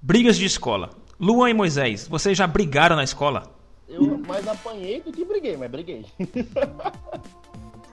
[0.00, 0.90] Brigas de escola.
[1.18, 3.44] Luan e Moisés, vocês já brigaram na escola?
[3.88, 6.04] Eu mais apanhei do que briguei, mas briguei.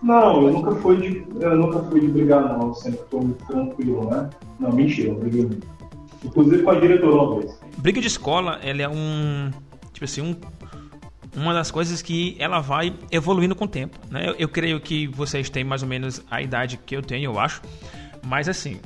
[0.03, 2.67] Não, eu nunca fui de, eu nunca fui de brigar, não.
[2.67, 4.29] Eu sempre fui muito tranquilo, né?
[4.59, 5.65] Não, mentira, eu briguei muito.
[6.25, 7.59] Inclusive com a diretora uma vez.
[7.77, 9.49] Briga de escola, ela é um.
[9.93, 10.35] Tipo assim, um,
[11.39, 13.97] uma das coisas que ela vai evoluindo com o tempo.
[14.11, 14.27] Né?
[14.27, 17.39] Eu, eu, creio que vocês têm mais ou menos a idade que eu tenho, eu
[17.39, 17.61] acho.
[18.25, 18.79] Mas assim,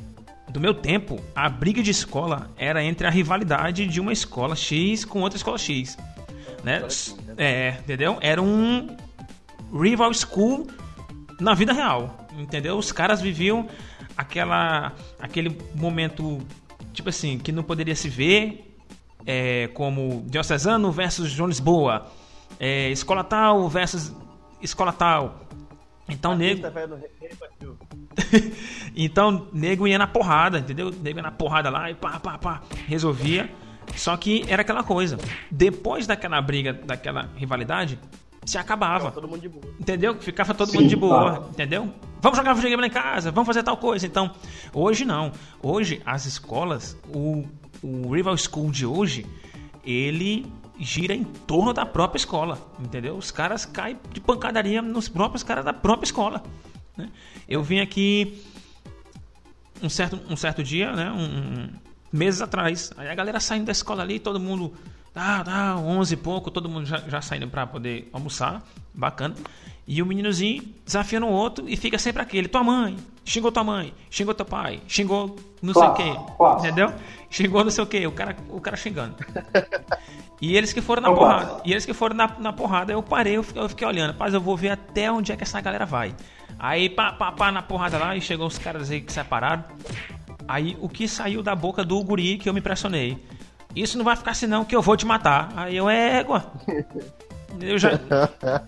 [0.50, 5.04] do meu tempo, a briga de escola era entre a rivalidade de uma escola X
[5.04, 5.98] com outra escola X.
[6.64, 6.88] Né?
[7.38, 8.18] É, entendeu?
[8.22, 8.96] Era um
[9.74, 10.68] rival school
[11.40, 12.78] na vida real, entendeu?
[12.78, 13.68] Os caras viviam
[14.16, 16.40] aquela, aquele momento,
[16.94, 18.76] tipo assim, que não poderia se ver,
[19.26, 22.08] é, como Diocesano versus Jones Boa,
[22.60, 24.14] é, escola tal versus
[24.62, 25.42] escola tal.
[26.10, 26.62] Então, nego.
[28.96, 30.92] então, nego ia na porrada, entendeu?
[30.92, 33.50] Nego ia na porrada lá e pá, pá, pá, resolvia.
[33.96, 35.18] Só que era aquela coisa.
[35.50, 37.98] Depois daquela briga, daquela rivalidade,
[38.46, 39.12] se acabava.
[39.12, 39.66] todo mundo de boa.
[39.80, 40.16] Entendeu?
[40.20, 41.48] Ficava todo Sim, mundo de boa, tá.
[41.50, 41.94] entendeu?
[42.22, 44.06] Vamos jogar videogame lá em casa, vamos fazer tal coisa.
[44.06, 44.32] Então,
[44.74, 45.32] hoje não.
[45.62, 47.46] Hoje, as escolas, o,
[47.84, 49.26] o Rival School de hoje,
[49.86, 50.46] ele
[50.80, 53.18] gira em torno da própria escola, entendeu?
[53.18, 56.44] Os caras caem de pancadaria nos próprios caras da própria escola.
[56.98, 57.10] Né?
[57.48, 58.44] Eu vim aqui
[59.82, 61.12] um certo, um certo dia, né?
[61.12, 61.70] Um, um,
[62.12, 62.92] meses atrás.
[62.98, 64.74] Aí a galera saindo da escola ali, todo mundo
[65.18, 68.62] Tá, tá, 11 e pouco, todo mundo já, já saindo para poder almoçar,
[68.94, 69.34] bacana.
[69.88, 73.92] E o meninozinho desafiando o outro e fica sempre aquele: tua mãe, xingou tua mãe,
[74.12, 76.14] xingou teu pai, xingou não sei o quê,
[76.60, 76.94] entendeu?
[77.32, 79.16] Xingou não sei o quê, o cara, o cara xingando.
[80.40, 83.38] E eles que foram na porrada, e eles que foram na, na porrada, eu parei,
[83.38, 85.84] eu fiquei, eu fiquei olhando, mas eu vou ver até onde é que essa galera
[85.84, 86.16] vai.
[86.60, 89.64] Aí, pá, pá, pá, na porrada lá, e chegou os caras aí que separaram.
[90.48, 93.24] Aí, o que saiu da boca do guri que eu me impressionei?
[93.76, 95.52] Isso não vai ficar assim não, que eu vou te matar.
[95.56, 96.52] Aí eu, é égua.
[97.60, 97.92] Eu já,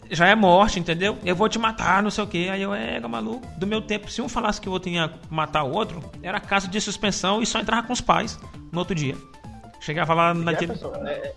[0.09, 1.17] já é morte, entendeu?
[1.23, 2.49] Eu vou te matar, não sei o que.
[2.49, 3.45] Aí eu, é, maluco.
[3.57, 6.81] Do meu tempo, se um falasse que eu tinha matar o outro, era caso de
[6.81, 8.39] suspensão e só entrava com os pais
[8.71, 9.15] no outro dia.
[9.79, 10.73] Chegava lá naquele.
[11.05, 11.33] É,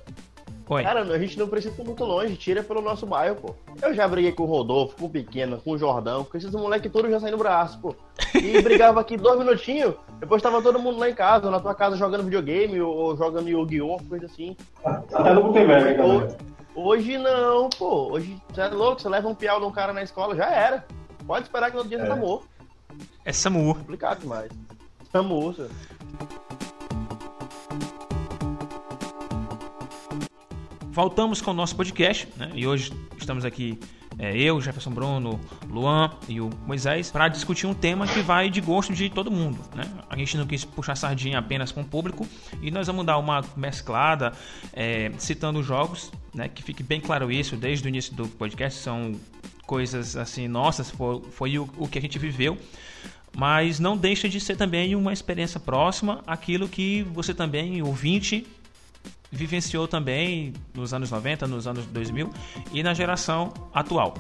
[0.69, 0.83] Oi.
[0.83, 3.55] Cara, a gente não precisa ir muito longe, tira pelo nosso bairro, pô.
[3.83, 6.91] Eu já briguei com o Rodolfo, com o Pequeno, com o Jordão, com esses moleques
[6.91, 7.95] todos já saindo no braço, pô.
[8.35, 11.97] E brigava aqui dois minutinhos, depois tava todo mundo lá em casa, na tua casa
[11.97, 14.57] jogando videogame ou, ou jogando Yu-Gi-Oh!, coisa assim.
[14.85, 16.37] Até no Gutenberg, hoje,
[16.75, 18.13] hoje não, pô.
[18.13, 20.87] Hoje você é louco, você leva um piau de um cara na escola, já era.
[21.27, 22.03] Pode esperar que no outro dia é.
[22.03, 22.49] você tá morto.
[23.25, 23.75] É SAMU.
[23.75, 24.51] Complicado demais.
[25.11, 25.55] SAMU,
[30.93, 32.51] voltamos com o nosso podcast, né?
[32.55, 33.79] E hoje estamos aqui,
[34.19, 38.61] é, eu, Jefferson Bruno, Luan e o Moisés, para discutir um tema que vai de
[38.61, 39.85] gosto de todo mundo, né?
[40.11, 42.29] A gente não quis puxar sardinha apenas com o público
[42.61, 44.33] e nós vamos dar uma mesclada,
[44.75, 46.47] é, citando jogos, né?
[46.49, 49.15] Que fique bem claro isso desde o início do podcast, são
[49.67, 52.59] coisas assim, nossas, foi, foi o, o que a gente viveu
[53.35, 58.47] mas não deixa de ser também uma experiência próxima àquilo que você também, ouvinte,
[59.33, 62.29] vivenciou também nos anos 90, nos anos 2000
[62.71, 64.13] e na geração atual.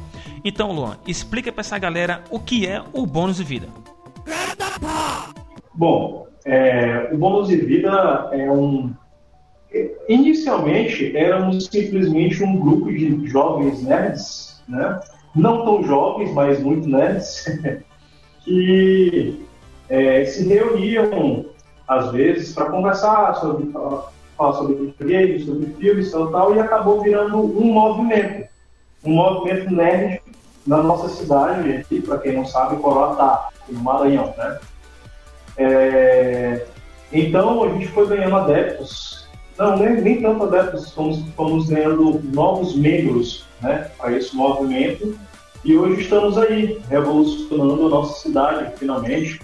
[0.42, 3.68] Então, Luan, explica para essa galera o que é o bônus de vida.
[5.74, 8.90] Bom, é, o bônus de vida é um.
[10.08, 15.00] Inicialmente éramos simplesmente um grupo de jovens nerds, né?
[15.34, 17.46] não tão jovens, mas muito nerds,
[18.44, 19.46] que
[19.88, 21.46] é, se reuniam
[21.88, 23.70] às vezes para conversar sobre
[24.36, 28.48] fala sobre videogames, sobre filmes e tal, e acabou virando um movimento.
[29.04, 30.20] Um movimento nerd
[30.66, 34.58] na nossa cidade, aqui, para quem não sabe, Coroatá, no Maranhão, né?
[35.56, 36.66] É...
[37.12, 39.28] Então a gente foi ganhando adeptos,
[39.58, 45.14] não, nem, nem tanto adeptos, fomos, fomos ganhando novos membros né, para esse movimento
[45.64, 49.40] e hoje estamos aí, revolucionando a nossa cidade, finalmente.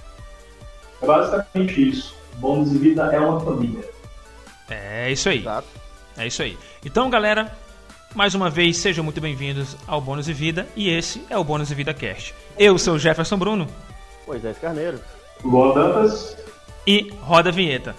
[1.00, 2.16] É basicamente isso.
[2.38, 3.88] Bônus de Vida é uma família.
[4.68, 5.38] É isso aí.
[5.38, 5.68] Exato.
[6.16, 6.58] É isso aí.
[6.84, 7.56] Então, galera,
[8.14, 11.68] mais uma vez, sejam muito bem-vindos ao Bônus de Vida e esse é o Bônus
[11.68, 12.34] de Vida Cast.
[12.58, 13.66] Eu sou o Jefferson Bruno.
[14.44, 15.00] é, Carneiro.
[15.44, 16.36] Luan Dantas.
[16.86, 17.94] E roda a vinheta.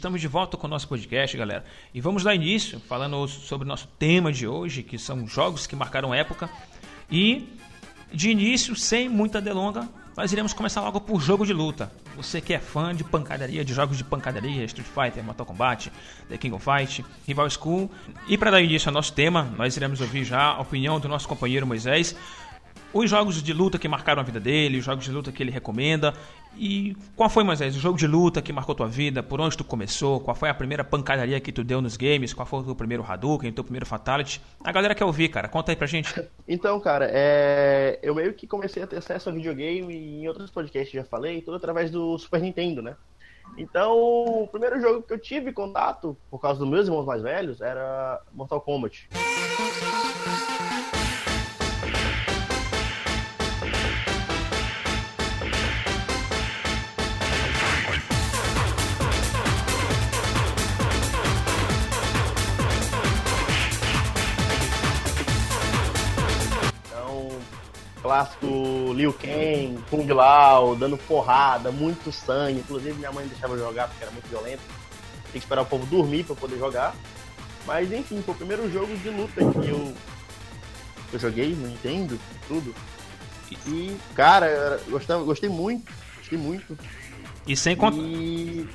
[0.00, 1.62] Estamos de volta com o nosso podcast, galera.
[1.92, 5.76] E vamos dar início falando sobre o nosso tema de hoje, que são jogos que
[5.76, 6.48] marcaram época.
[7.10, 7.46] E
[8.10, 9.86] de início, sem muita delonga,
[10.16, 11.92] nós iremos começar logo por jogo de luta.
[12.16, 15.92] Você que é fã de pancadaria, de jogos de pancadaria, Street Fighter, Mortal Kombat,
[16.30, 17.90] The King of Fight, Rival School.
[18.26, 21.28] E para dar início ao nosso tema, nós iremos ouvir já a opinião do nosso
[21.28, 22.16] companheiro Moisés
[22.92, 25.50] os jogos de luta que marcaram a vida dele, os jogos de luta que ele
[25.50, 26.14] recomenda.
[26.56, 29.22] E qual foi, Moisés, o jogo de luta que marcou tua vida?
[29.22, 30.20] Por onde tu começou?
[30.20, 32.34] Qual foi a primeira pancadaria que tu deu nos games?
[32.34, 34.40] Qual foi o teu primeiro Hadouken, o teu primeiro Fatality?
[34.62, 35.48] A galera quer ouvir, cara.
[35.48, 36.12] Conta aí pra gente.
[36.52, 38.00] Então, cara, é...
[38.02, 41.40] eu meio que comecei a ter acesso a videogame e em outros podcasts já falei,
[41.40, 42.96] tudo através do Super Nintendo, né?
[43.56, 43.92] Então,
[44.42, 48.20] o primeiro jogo que eu tive contato, por causa dos meus irmãos mais velhos, era
[48.32, 49.08] Mortal Kombat.
[68.10, 72.58] Clássico Liu Kang, Kung Lao, dando porrada, muito sangue.
[72.58, 74.62] Inclusive minha mãe deixava jogar porque era muito violento.
[75.30, 76.92] Tem que esperar o povo dormir para poder jogar.
[77.64, 79.94] Mas enfim, foi o primeiro jogo de luta que eu,
[81.12, 82.18] eu joguei no Nintendo,
[82.48, 82.74] tudo.
[83.64, 86.76] E, cara, eu gostei, gostei muito, gostei muito.
[87.46, 87.98] E sem contar.
[87.98, 88.68] E...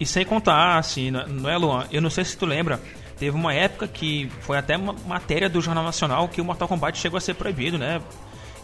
[0.00, 1.88] E sem contar, assim, não é, Luan?
[1.90, 2.80] Eu não sei se tu lembra,
[3.18, 6.98] Teve uma época que foi até uma matéria do Jornal Nacional que o Mortal Kombat
[6.98, 8.00] chegou a ser proibido, né?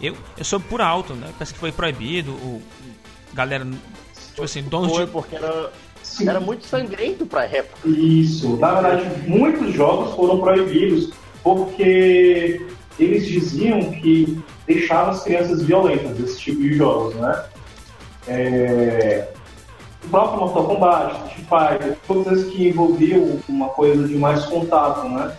[0.01, 1.29] Eu, eu soube por alto, né?
[1.33, 2.33] Parece que foi proibido.
[2.33, 2.62] O,
[3.33, 3.67] galera,
[4.31, 5.12] tipo assim, donos foi, de...
[5.12, 5.73] porque era,
[6.21, 7.89] era muito sangrento pra época.
[7.89, 8.56] Isso.
[8.56, 11.11] Na verdade, muitos jogos foram proibidos
[11.43, 12.65] porque
[12.99, 17.45] eles diziam que deixava as crianças violentas, esse tipo de jogos, né?
[18.27, 19.29] É,
[20.05, 25.09] o próprio Mortal Kombat, Street Fighter, todas as que envolviam uma coisa de mais contato,
[25.09, 25.35] né?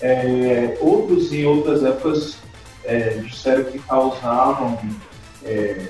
[0.00, 2.38] É, outros em outras épocas
[2.84, 4.78] é, disseram que causavam
[5.44, 5.86] é,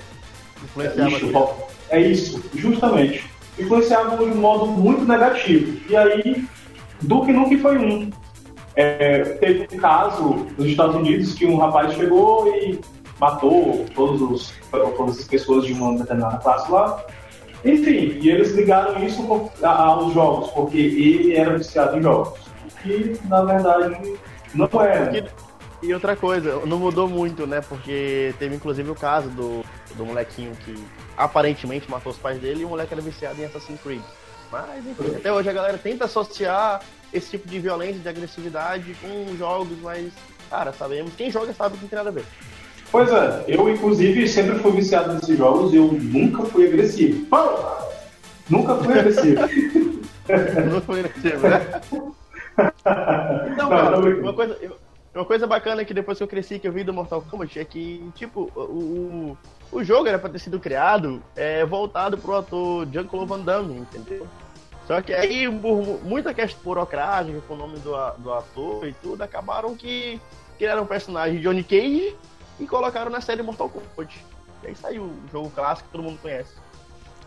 [1.91, 3.25] é isso, justamente.
[3.59, 5.81] Influenciavam de um modo muito negativo.
[5.89, 6.45] E aí,
[7.03, 8.11] Duke nunca foi um.
[8.75, 12.79] É, teve um caso nos Estados Unidos que um rapaz chegou e
[13.19, 17.03] matou todos os, todas as pessoas de uma determinada classe lá
[17.67, 19.23] enfim, e eles ligaram isso
[19.63, 22.39] aos jogos, porque ele era viciado em jogos.
[22.83, 24.19] Que, na verdade,
[24.55, 25.25] não é.
[25.83, 27.61] E outra coisa, não mudou muito, né?
[27.61, 29.65] Porque teve inclusive o caso do,
[29.95, 30.75] do molequinho que
[31.17, 34.03] aparentemente matou os pais dele e o moleque era viciado em Assassin's Creed.
[34.51, 36.81] Mas, enfim, até hoje a galera tenta associar
[37.13, 40.13] esse tipo de violência, de agressividade com jogos, mas,
[40.49, 42.25] cara, sabemos, quem joga sabe que não tem nada a ver.
[42.91, 47.27] Pois é, eu inclusive sempre fui viciado nesses jogos e eu nunca fui agressivo.
[48.49, 49.41] Nunca fui agressivo.
[50.65, 51.61] nunca fui agressivo, né?
[53.57, 54.59] Não, cara, uma coisa,
[55.15, 57.65] uma coisa bacana que depois que eu cresci, que eu vi do Mortal Kombat, é
[57.65, 59.37] que, tipo, o,
[59.73, 64.27] o jogo era pra ter sido criado é, voltado pro ator Jean-Claude Van Damme, entendeu?
[64.87, 69.23] Só que aí, por muita questão burocrática com o nome do, do ator e tudo,
[69.23, 70.21] acabaram que
[70.57, 72.15] criaram um personagem Johnny Cage
[72.59, 74.25] e colocaram na série Mortal Kombat.
[74.63, 76.55] E aí saiu o jogo clássico que todo mundo conhece.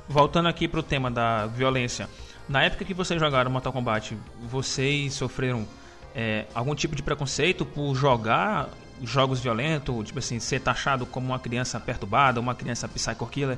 [0.08, 2.10] Voltando aqui pro tema da violência.
[2.48, 5.68] Na época que vocês jogaram Mortal Kombat, vocês sofreram
[6.16, 8.70] é, algum tipo de preconceito por jogar
[9.04, 13.58] jogos violentos, tipo assim, ser taxado como uma criança perturbada, uma criança psycho killer,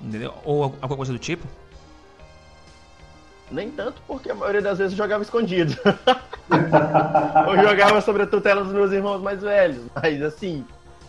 [0.00, 0.34] entendeu?
[0.44, 1.46] Ou alguma coisa do tipo?
[3.50, 5.76] Nem tanto, porque a maioria das vezes eu jogava escondido.
[7.48, 9.84] eu jogava sobre a tutela dos meus irmãos mais velhos.
[9.94, 10.64] Mas assim,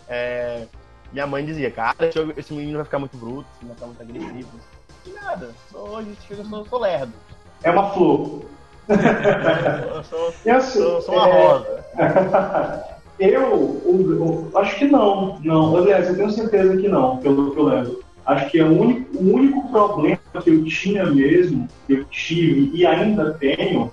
[0.08, 0.66] é,
[1.12, 4.48] minha mãe dizia, cara, esse menino vai ficar muito bruto, vai ficar muito agressivo.
[5.06, 7.12] E nada, hoje eu sou, sou lerdo.
[7.62, 8.42] É uma flor.
[8.88, 11.46] eu sou, eu sou, sou, sou uma é...
[11.46, 11.84] rosa.
[13.18, 15.76] eu, eu, eu, acho que não, não.
[15.76, 18.04] Aliás, eu tenho certeza que não, pelo que eu lembro.
[18.26, 22.70] Acho que é o único, o único problema que eu tinha mesmo, que eu tive
[22.74, 23.92] e ainda tenho,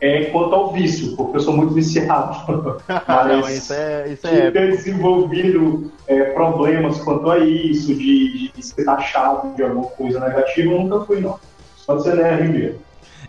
[0.00, 2.36] é quanto ao vício, porque eu sou muito viciado.
[3.06, 8.62] Mas não, isso é, isso é ter desenvolvido é, problemas quanto a isso, de, de
[8.62, 11.38] ser taxado de alguma coisa negativa, eu nunca fui, não.
[11.76, 12.80] Só de ser nerd mesmo.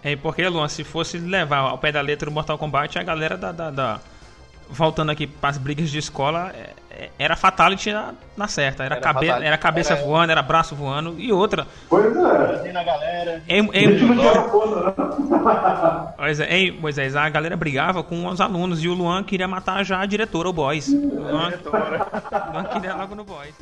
[0.04, 3.38] É, porque, Luan, se fosse levar ao pé da letra o Mortal Kombat, a galera
[3.38, 4.00] da, da, da...
[4.70, 6.74] voltando aqui para as brigas de escola, é,
[7.18, 8.84] era fatality na, na certa.
[8.84, 10.04] Era, era, cabe, era cabeça era...
[10.04, 11.68] voando, era braço voando e outra.
[11.90, 12.72] Pois é.
[12.72, 13.44] na galera.
[13.48, 13.98] Em, em...
[16.18, 20.02] pois é, Moisés, a galera brigava com os alunos e o Luan queria matar já
[20.02, 20.88] a diretora, o boys.
[20.88, 23.56] O Luan, o Luan queria logo no boys.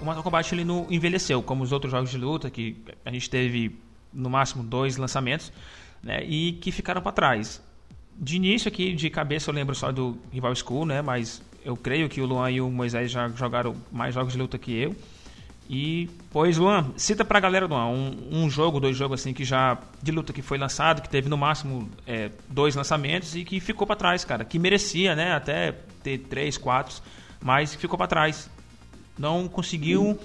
[0.00, 3.28] O Mortal Kombat ele não envelheceu, como os outros jogos de luta, que a gente
[3.28, 3.78] teve
[4.12, 5.52] no máximo dois lançamentos,
[6.02, 7.62] né, e que ficaram para trás.
[8.16, 12.08] De início aqui, de cabeça, eu lembro só do Rival School, né, mas eu creio
[12.08, 14.96] que o Luan e o Moisés já jogaram mais jogos de luta que eu.
[15.68, 19.76] E, pois, Luan, cita pra galera, Luan, um, um jogo, dois jogos assim que já
[20.02, 23.86] de luta que foi lançado, que teve no máximo é, dois lançamentos e que ficou
[23.86, 24.46] para trás, cara.
[24.46, 26.96] Que merecia, né, até ter três, quatro,
[27.42, 28.48] mas ficou para trás.
[29.18, 30.18] Não conseguiu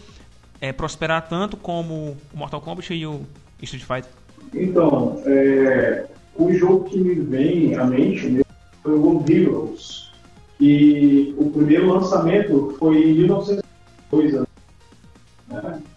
[0.61, 3.21] é, prosperar tanto como o Mortal Kombat e o
[3.61, 4.11] Street Fighter.
[4.53, 8.45] Então, é, o jogo que me vem à mente
[8.81, 10.11] foi o World Heroes.
[10.59, 14.45] E o primeiro lançamento foi em 1902, né?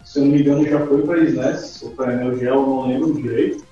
[0.05, 3.13] Se eu não me engano, já foi para SNES ou para Neo Geo, não lembro
[3.15, 3.65] direito.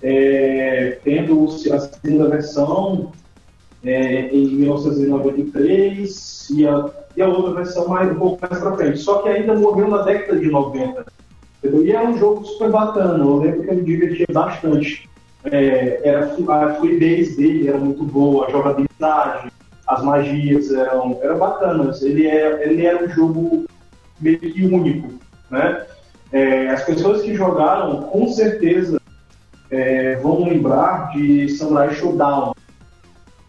[0.00, 3.10] É, tendo a segunda versão
[3.84, 8.98] é, em 1993 e a, e a outra versão mais, um pouco mais para frente.
[8.98, 11.04] Só que ainda morreu na década de 90.
[11.58, 11.84] Entendeu?
[11.84, 13.18] E era um jogo super bacana.
[13.18, 15.10] Eu lembro que eu me divertia bastante.
[15.44, 19.50] É, era, a fluidez dele era muito boa, a jogabilidade,
[19.86, 22.02] as magias eram, eram bacanas.
[22.02, 23.66] Ele, é, ele era um jogo
[24.20, 25.14] meio que único,
[25.50, 25.86] né?
[26.30, 29.00] É, as pessoas que jogaram, com certeza,
[29.70, 32.54] é, vão lembrar de Samurai Showdown.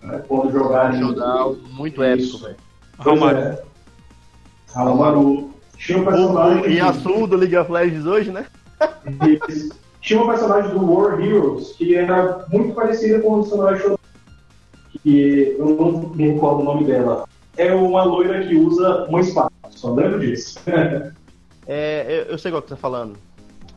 [0.01, 0.23] Né?
[0.27, 0.99] Quando jogarem.
[0.99, 2.68] Showdown, muito épico, velho.
[2.99, 3.37] Hamaru.
[3.37, 3.63] É.
[4.75, 5.53] Hamaru.
[5.77, 6.71] Tinha um personagem.
[6.73, 8.45] E assunto do League of Legends hoje, né?
[10.01, 13.97] Tinha um personagem do War Heroes que era muito parecida com o Samurai Showdown.
[15.01, 17.27] Que eu não me recordo o nome dela.
[17.57, 19.51] É uma loira que usa uma espada.
[19.69, 20.59] Só lembro disso.
[21.67, 23.17] é, eu, eu, sei qual que você tá falando.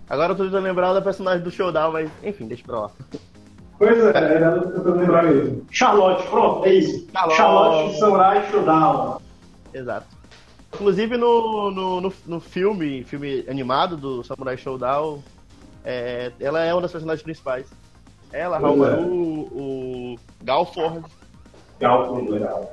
[0.09, 2.91] Agora eu tô tentando lembrar da personagem do Showdown, mas enfim, deixa pra lá.
[3.83, 5.67] Pois é, era eu tô lembrar mesmo.
[5.73, 7.05] Charlotte, pronto, é isso.
[7.13, 9.21] Charlotte, Charlotte Samurai Showdown.
[9.75, 10.07] Exato.
[10.73, 15.21] Inclusive no, no, no, no, filme, filme animado do Samurai Showdown,
[15.85, 17.67] é, ela é uma das personagens principais.
[18.33, 19.05] Ela, Halmaru, é.
[19.05, 21.05] o Galford.
[21.81, 22.73] Galford, legal.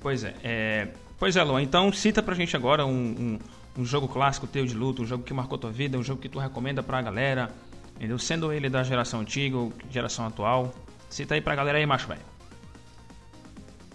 [0.00, 3.38] Pois é, é Pois é, Luan, então cita pra gente agora um, um,
[3.82, 6.28] um, jogo clássico teu de luta, um jogo que marcou tua vida, um jogo que
[6.28, 7.50] tu recomenda pra galera,
[7.96, 8.18] entendeu?
[8.18, 10.72] Sendo ele da geração antiga ou geração atual.
[11.08, 12.20] Cita aí pra galera aí, macho velho.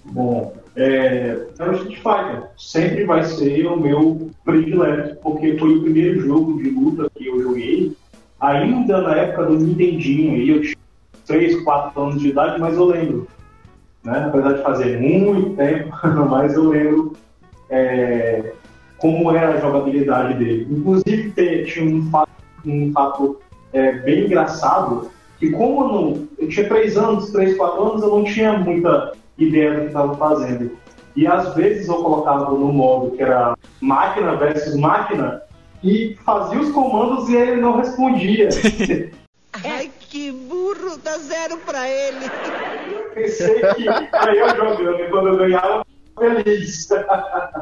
[0.04, 5.82] Bom, é, é o Street Fighter sempre vai ser o meu predileto, porque foi o
[5.84, 7.96] primeiro jogo de luta que eu joguei,
[8.40, 10.76] ainda na época do Nintendinho, e eu tinha
[11.28, 13.28] 3, 4 anos de idade, mas eu lembro
[14.04, 14.26] né?
[14.28, 15.96] apesar de fazer muito tempo,
[16.30, 17.14] mas eu lembro
[17.70, 18.54] é,
[18.98, 20.68] como era a jogabilidade dele.
[20.70, 22.32] Inclusive, tinha um fato,
[22.66, 23.40] um fato
[23.74, 28.10] é, bem engraçado, que como eu, não, eu tinha três anos, três, quatro anos, eu
[28.10, 30.78] não tinha muita ideia do que estava fazendo.
[31.16, 35.42] E às vezes eu colocava no modo que era máquina versus máquina
[35.84, 38.50] e fazia os comandos e ele não respondia.
[39.66, 42.30] Ai, que burro, dá zero pra ele.
[43.14, 45.86] pensei que era eu jogando e quando eu ganhava,
[46.18, 46.88] feliz.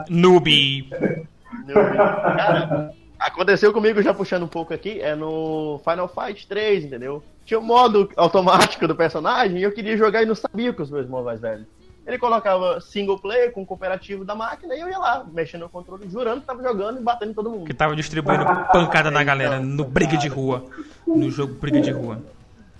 [0.10, 0.90] Noob.
[3.20, 7.22] aconteceu comigo já puxando um pouco aqui, é no Final Fight 3, entendeu?
[7.46, 10.82] Tinha o um modo automático do personagem e eu queria jogar e não sabia com
[10.82, 11.68] os meus irmãos mais velhos.
[12.08, 15.70] Ele colocava single player com o cooperativo da máquina e eu ia lá, mexendo no
[15.70, 17.66] controle, jurando que tava jogando e batendo em todo mundo.
[17.66, 20.66] Que tava distribuindo pancada na galera no briga de rua.
[21.06, 22.20] No jogo briga de rua.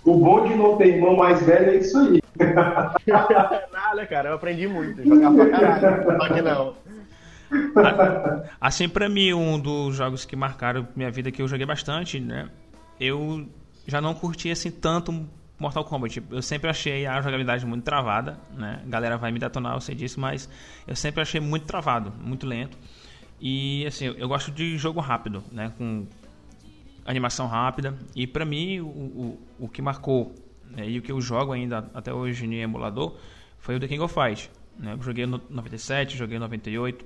[0.04, 2.20] O bom de não ter irmão mais velho é isso aí.
[3.72, 5.02] Nada, cara, eu aprendi muito.
[5.04, 6.18] Jogar pra caralho.
[6.18, 6.74] Só que não.
[8.60, 12.48] Assim, pra mim, um dos jogos que marcaram minha vida que eu joguei bastante, né?
[12.98, 13.48] Eu
[13.86, 15.26] já não curti assim tanto
[15.58, 16.22] Mortal Kombat.
[16.30, 18.80] Eu sempre achei a jogabilidade muito travada, né?
[18.84, 20.48] A galera vai me detonar, eu sei disso, mas
[20.86, 22.78] eu sempre achei muito travado, muito lento.
[23.40, 25.72] E assim, eu gosto de jogo rápido, né?
[25.76, 26.06] Com
[27.04, 27.96] animação rápida.
[28.14, 30.34] E para mim, o, o, o, que marcou
[30.70, 33.16] né, e o que eu jogo ainda até hoje em emulador
[33.58, 34.50] foi o The King of Fight.
[34.78, 34.94] Né?
[34.94, 37.04] Eu joguei no 97, joguei no 98,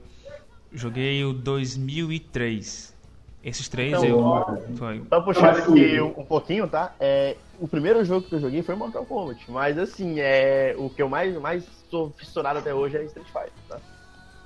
[0.75, 2.95] joguei o 2003.
[3.43, 4.77] Esses três então, eu.
[4.77, 5.03] Foi...
[5.09, 6.95] Só puxar aqui um, pouquinho, tá?
[6.99, 9.51] É, o primeiro jogo que eu joguei foi Mortal Kombat.
[9.51, 13.53] Mas assim, é, o que eu mais, mais sou fissurado até hoje é Street Fighter,
[13.69, 13.79] tá?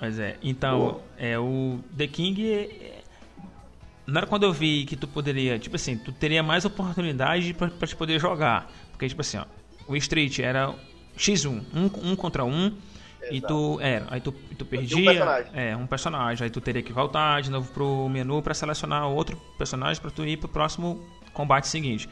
[0.00, 2.98] Mas é, então, é, o The King é,
[4.08, 7.68] na hora quando eu vi que tu poderia, tipo assim, tu teria mais oportunidade pra,
[7.68, 8.70] pra te poder jogar.
[8.90, 9.44] Porque, tipo assim, ó,
[9.86, 10.74] o Street era
[11.16, 12.74] X1, um, um contra um.
[13.30, 16.92] E tu era, aí tu, tu perdia, um é, um personagem, aí tu teria que
[16.92, 21.68] voltar de novo pro menu para selecionar outro personagem para tu ir pro próximo combate
[21.68, 22.08] seguinte.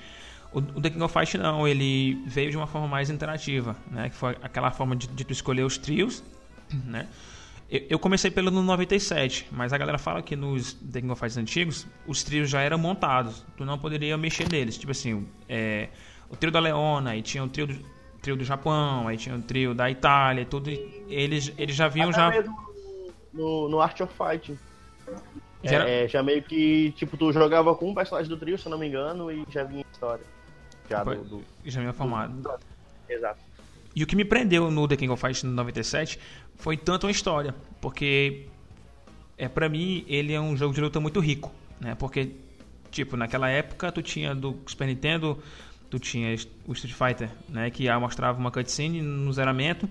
[0.53, 4.09] O, o The King of Fight não, ele veio de uma forma mais interativa, né,
[4.09, 6.23] que foi aquela forma de, de tu escolher os trios,
[6.85, 7.07] né?
[7.69, 11.19] Eu, eu comecei pelo no 97, mas a galera fala que nos The King of
[11.19, 13.45] Fighters antigos, os trios já eram montados.
[13.57, 14.79] Tu não poderia mexer neles.
[14.79, 15.89] Tipo assim, é,
[16.31, 17.75] o trio da Leona, aí tinha o trio do,
[18.27, 20.69] trio do Japão, aí tinha o trio da Itália e tudo.
[21.09, 22.31] Eles, eles já vinham Até já.
[22.31, 22.57] mesmo
[23.33, 24.59] no, no Art of Fighting.
[25.63, 28.67] É, Já- é, já meio que, tipo, tu jogava com um personagem do trio, se
[28.67, 30.25] eu não me engano, e já vinha a história.
[30.91, 32.51] Já do, do- Já vinha formado.
[33.09, 33.39] Exato.
[33.95, 36.19] E o que me prendeu no The King of Fighters no 97
[36.57, 38.47] foi tanto a história, porque
[39.39, 41.95] é para mim ele é um jogo de luta muito rico, né?
[41.95, 42.33] Porque
[42.91, 45.39] tipo, naquela época tu tinha do Super Nintendo,
[45.91, 46.35] tu tinha
[46.67, 49.89] o Street Fighter, né, que mostrava uma cutscene no zeramento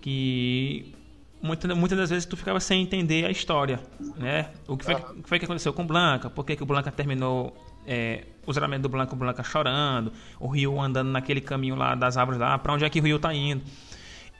[0.00, 0.94] que
[1.42, 3.80] muitas muitas das vezes tu ficava sem entender a história,
[4.16, 4.50] né?
[4.66, 6.30] O que foi, o que, foi que aconteceu com o Blanca?
[6.30, 7.54] Por que, que o Blanca terminou
[7.86, 12.16] é, o zeramento do Blanca, o Blanca chorando, o Ryu andando naquele caminho lá das
[12.16, 13.62] árvores lá, pra onde é que o Ryu tá indo?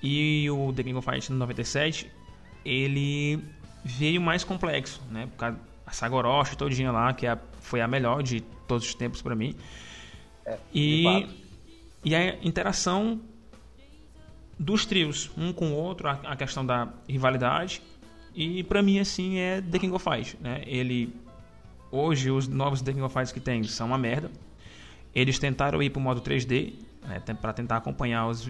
[0.03, 2.11] E o The King of Fighters no 97,
[2.65, 3.43] ele
[3.85, 5.27] veio mais complexo, né?
[5.27, 8.95] Por causa a saga Orochi todinha lá, que é foi a melhor de todos os
[8.95, 9.55] tempos pra mim.
[10.73, 11.35] E, fato.
[12.05, 13.21] e a interação
[14.59, 17.83] dos trios, um com o outro, a, a questão da rivalidade.
[18.35, 20.63] E pra mim, assim, é The King of Fighters, né?
[20.67, 21.15] Ele...
[21.91, 24.31] Hoje, os novos The King of Fighters que tem são uma merda.
[25.15, 27.21] Eles tentaram ir pro modo 3D, né?
[27.41, 28.49] Pra tentar acompanhar os,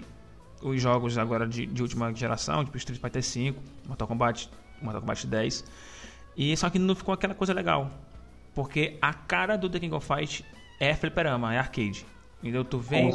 [0.60, 3.54] os jogos agora de, de última geração, tipo Street Fighter V,
[3.86, 4.50] Mortal Kombat,
[4.82, 5.64] Mortal Kombat 10.
[6.36, 7.90] E só que não ficou aquela coisa legal.
[8.54, 10.44] Porque a cara do The King of Fight
[10.80, 12.06] é fliperama, é arcade.
[12.40, 12.64] Entendeu?
[12.64, 13.10] Tu vem,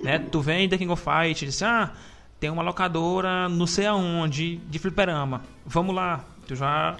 [0.00, 0.18] né?
[0.18, 1.92] Tu vem The King of Fight e diz, ah,
[2.40, 5.42] tem uma locadora não sei aonde de fliperama.
[5.66, 6.24] Vamos lá.
[6.48, 6.96] Tu já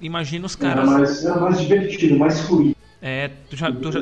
[0.00, 0.88] imagina os caras.
[0.88, 2.76] mais, era mais divertido, mais fluido.
[3.00, 4.00] É, tu já, tu já,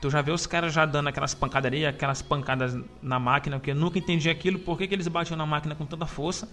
[0.00, 3.74] tu já vê os caras já dando aquelas pancadarias, aquelas pancadas na máquina, porque eu
[3.74, 6.48] nunca entendi aquilo, por que, que eles batiam na máquina com tanta força.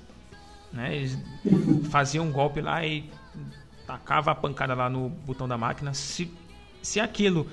[0.71, 0.95] Né?
[0.95, 1.17] Eles
[1.89, 3.09] faziam um golpe lá e
[3.85, 5.93] tacava a pancada lá no botão da máquina.
[5.93, 6.31] Se,
[6.81, 7.47] se aquilo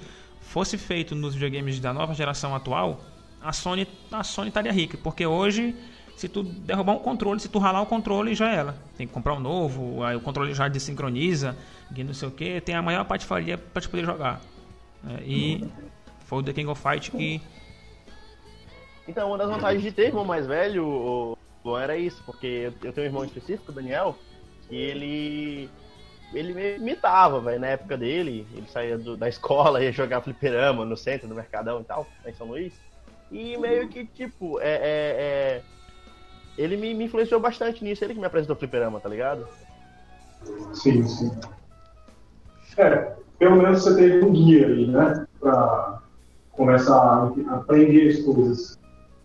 [0.54, 3.00] fosse feito nos videogames da nova geração atual,
[3.42, 5.74] a Sony, a Sony estaria rica, porque hoje
[6.16, 8.76] se tu derrubar um controle, se tu ralar o controle, já era.
[8.96, 11.56] Tem que comprar um novo, aí o controle já desincroniza,
[11.92, 14.40] e não sei o que, tem a maior patifaria pra te poder jogar.
[15.02, 15.18] né?
[15.26, 15.64] E
[16.24, 17.42] foi o The King of Fight que.
[19.08, 20.86] Então, uma das vantagens de ter irmão mais velho,
[21.64, 24.16] o- era isso, porque eu eu tenho um irmão específico, o Daniel,
[24.68, 25.68] que ele.
[26.34, 28.46] Ele me imitava, velho, na época dele.
[28.54, 32.32] Ele saía do- da escola, ia jogar fliperama no centro, no Mercadão e tal, em
[32.34, 32.74] São Luís.
[33.30, 34.74] E meio que, tipo, é.
[34.74, 35.62] é- é-
[36.56, 39.48] Ele me, me influenciou bastante nisso, ele que me apresentou fliperama, tá ligado?
[40.72, 41.32] Sim, sim.
[42.76, 45.26] É, pelo menos você teve um guia aí, né?
[45.40, 46.00] Pra
[46.52, 46.94] começar
[47.48, 48.78] a aprender as coisas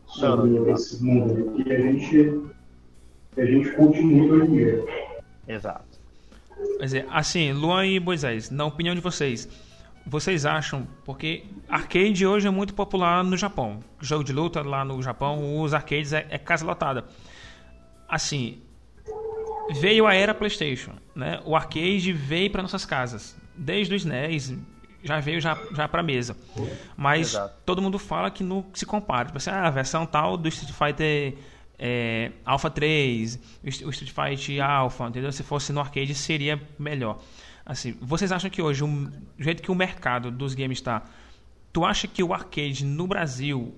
[0.08, 0.74] sobre Não, não.
[0.74, 2.42] esse mundo que a gente,
[3.38, 4.86] a gente curte muito hoje em dia.
[5.48, 5.89] Exato.
[6.80, 9.50] Quer dizer, assim, Luan e Moisés, na opinião de vocês,
[10.08, 13.84] vocês acham, porque arcade hoje é muito popular no Japão.
[14.00, 17.04] Jogo de luta lá no Japão, os arcades é, é casa lotada.
[18.08, 18.62] Assim,
[19.74, 21.42] veio a era PlayStation, né?
[21.44, 24.58] O arcade veio para nossas casas, desde o SNES
[25.04, 26.36] já veio já, já para mesa.
[26.96, 27.56] Mas Exato.
[27.66, 29.26] todo mundo fala que não se compara.
[29.26, 31.36] Tipo assim, ah, a versão tal do Street Fighter
[31.80, 35.32] é, Alpha 3, o St- o Street Fighter Alpha, entendeu?
[35.32, 37.20] Se fosse no arcade seria melhor.
[37.66, 41.04] Assim, vocês acham que hoje, o jeito que o mercado dos games está,
[41.72, 43.74] tu acha que o arcade no Brasil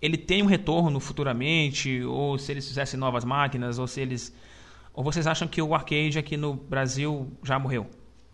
[0.00, 4.34] ele tem um retorno futuramente, ou se eles fizessem novas máquinas, ou se eles.
[4.92, 7.86] Ou vocês acham que o arcade aqui no Brasil já morreu?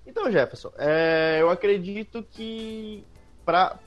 [0.07, 3.05] Então, Jefferson, é, eu acredito que
[3.45, 3.79] para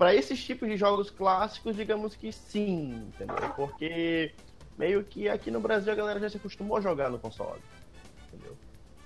[0.00, 3.36] para esses tipos de jogos clássicos, digamos que sim, entendeu?
[3.54, 4.32] Porque
[4.78, 7.60] meio que aqui no Brasil a galera já se acostumou a jogar no console,
[8.26, 8.56] entendeu?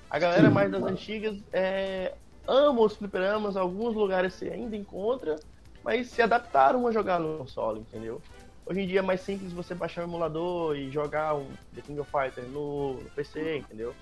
[0.08, 2.14] A galera mais das antigas é,
[2.46, 5.34] ama os fliperamas, alguns lugares você ainda encontra,
[5.82, 8.22] mas se adaptaram a jogar no console, entendeu?
[8.64, 11.98] Hoje em dia é mais simples você baixar um emulador e jogar um The King
[11.98, 13.92] of Fighters no, no PC, entendeu?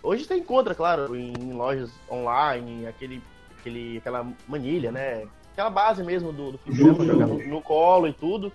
[0.00, 3.20] Hoje você encontra, claro, em lojas online, aquele,
[3.58, 5.26] aquele, aquela manilha, né?
[5.54, 7.04] Aquela base mesmo do, do Jogo.
[7.04, 8.52] jogar no, no colo e tudo.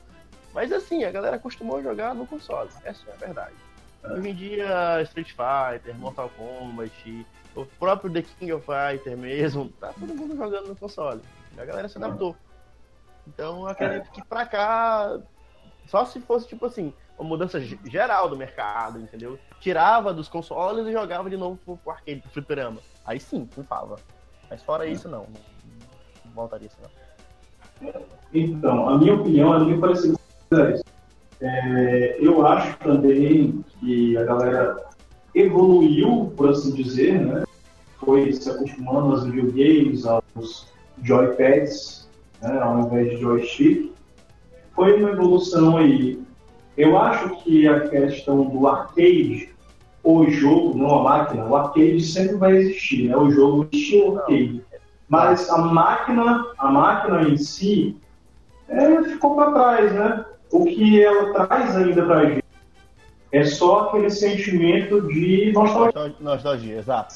[0.54, 2.70] Mas assim, a galera acostumou a jogar no console.
[2.84, 3.54] Essa é a verdade.
[4.04, 9.94] Hoje em dia, Street Fighter, Mortal Kombat, o próprio The King of Fighter mesmo, tá
[9.98, 11.22] todo mundo jogando no console.
[11.58, 12.36] A galera se adaptou.
[13.28, 15.20] Então, eu acredito que pra cá,
[15.88, 19.38] só se fosse tipo assim, uma mudança ge- geral do mercado, entendeu?
[19.60, 22.80] Tirava dos consoles e jogava de novo pro, pro arcade, pro fliperama.
[23.06, 23.98] Aí sim, culpava.
[24.50, 25.28] Mas fora isso, não.
[26.36, 26.70] Voltaria.
[28.34, 30.18] Então, a minha opinião é meio parecida
[30.50, 30.84] com a deles.
[31.42, 34.90] É, eu acho também que a galera
[35.34, 37.44] evoluiu, por assim dizer, né?
[37.98, 40.68] Foi se acostumando aos videogames, aos
[41.02, 42.10] joypads,
[42.42, 42.60] né?
[42.60, 43.92] ao invés de joystick.
[44.74, 46.22] Foi uma evolução aí.
[46.78, 49.50] Eu acho que a questão do arcade,
[50.04, 53.18] o jogo, não a máquina, o arcade sempre vai existir, né?
[53.18, 54.62] O jogo estilo arcade.
[55.10, 57.98] Mas a máquina, a máquina em si,
[58.68, 60.26] é, ficou para trás, né?
[60.52, 62.44] O que ela traz ainda para a gente
[63.32, 66.16] é só aquele sentimento de nostalgia.
[66.20, 67.16] Nostalgia, exato.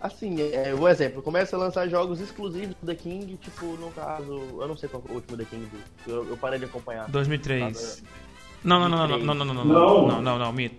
[0.00, 4.40] Assim, é, o exemplo, começa a lançar jogos exclusivos do The King, tipo, no caso,
[4.58, 5.68] eu não sei qual foi o último The King,
[6.06, 7.10] eu, eu parei de acompanhar.
[7.10, 8.02] 2003.
[8.02, 8.27] Não,
[8.64, 10.08] não, não, não, não, não, não, não, Não.
[10.08, 10.76] não, não, não, mito.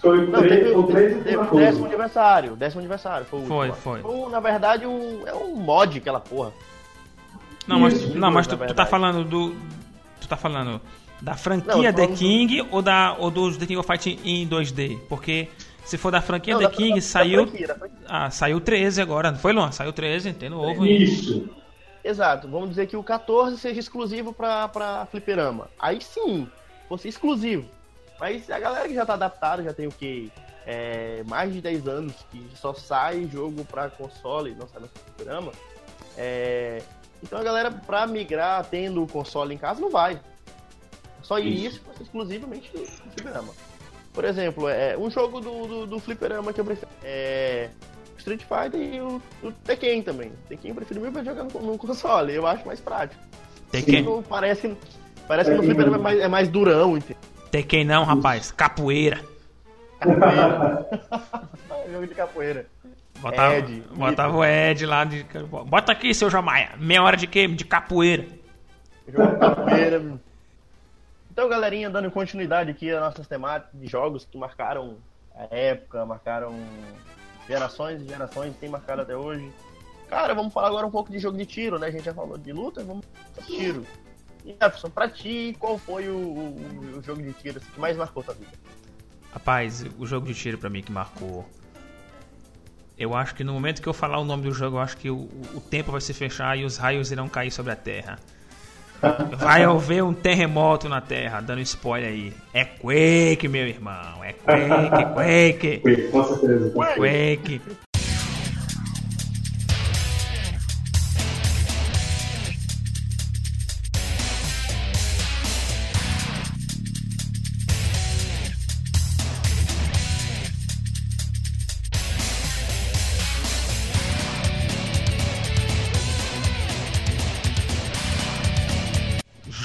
[0.00, 1.66] Foi o Não, 3 teve, o três teve, e teve outra o coisa.
[1.66, 3.82] décimo aniversário, décimo aniversário, foi o Foi, último.
[3.82, 3.98] foi.
[4.00, 6.52] Então, na verdade, um, é um mod aquela porra.
[7.68, 9.54] Não, mas, Isso, não, mas tu, tu tá falando do.
[10.20, 10.80] Tu tá falando
[11.20, 14.18] da franquia Não, The falando do- King ou, da, ou dos The King of Fighting
[14.24, 14.98] em 2D?
[15.08, 15.48] Porque
[15.84, 17.46] se for da franquia Não, The da- King, da- da saiu.
[17.46, 17.98] franquia, da franquia.
[18.08, 19.70] Ah, saiu 13 agora, não foi, Luan?
[19.70, 21.02] Saiu 13, tem hein?
[21.02, 21.48] Isso.
[22.04, 25.68] Exato, vamos dizer que o 14 seja exclusivo pra, pra fliperama.
[25.78, 26.48] Aí sim,
[26.92, 27.66] fosse exclusivo.
[28.20, 30.28] Mas a galera que já tá adaptada, já tem o quê?
[30.66, 35.52] É, mais de 10 anos, que só sai jogo pra console, não sai no fliperama.
[36.16, 36.82] É,
[37.22, 40.20] então a galera, pra migrar tendo o console em casa, não vai.
[41.22, 41.76] Só Isso.
[41.76, 43.54] isso exclusivamente do, do fliperama.
[44.12, 47.70] Por exemplo, é, um jogo do, do, do fliperama que eu prefiro é
[48.18, 50.32] Street Fighter e o, o Tekken também.
[50.48, 53.20] Tekken eu prefiro vezes jogar no, no console, eu acho mais prático.
[53.70, 54.76] Tekken, Não parece,
[55.32, 57.16] parece que no fliperama é mais, é mais durão, entendeu?
[57.50, 58.52] Tekken não, rapaz.
[58.52, 59.18] Capoeira.
[61.90, 62.66] Jogo de capoeira.
[63.18, 65.24] Botava, Ed, botava o Ed lá de.
[65.66, 66.72] Bota aqui, seu Jamaia.
[66.76, 67.48] Meia hora de quê?
[67.48, 68.26] De capoeira.
[69.08, 70.02] Jogo de capoeira.
[71.30, 74.98] Então, galerinha, dando continuidade aqui às nossas temáticas de jogos que marcaram
[75.34, 76.54] a época, marcaram
[77.48, 79.50] gerações e gerações, tem marcado até hoje.
[80.10, 81.86] Cara, vamos falar agora um pouco de jogo de tiro, né?
[81.86, 83.86] A gente já falou de luta, vamos falar de tiro.
[84.44, 87.96] E Jefferson, pra ti, qual foi o, o- o jogo de tiro assim, que mais
[87.96, 88.50] marcou tua vida?
[89.32, 91.48] Rapaz, o jogo de tiro pra mim que marcou.
[92.98, 95.10] Eu acho que no momento que eu falar o nome do jogo, eu acho que
[95.10, 98.18] o, o tempo vai se fechar e os raios irão cair sobre a Terra.
[99.38, 102.32] Vai haver um terremoto na Terra, dando spoiler aí.
[102.54, 104.22] É Quake, meu irmão.
[104.22, 106.70] É Quake, Quake, Foi, com certeza.
[106.70, 107.60] Quake.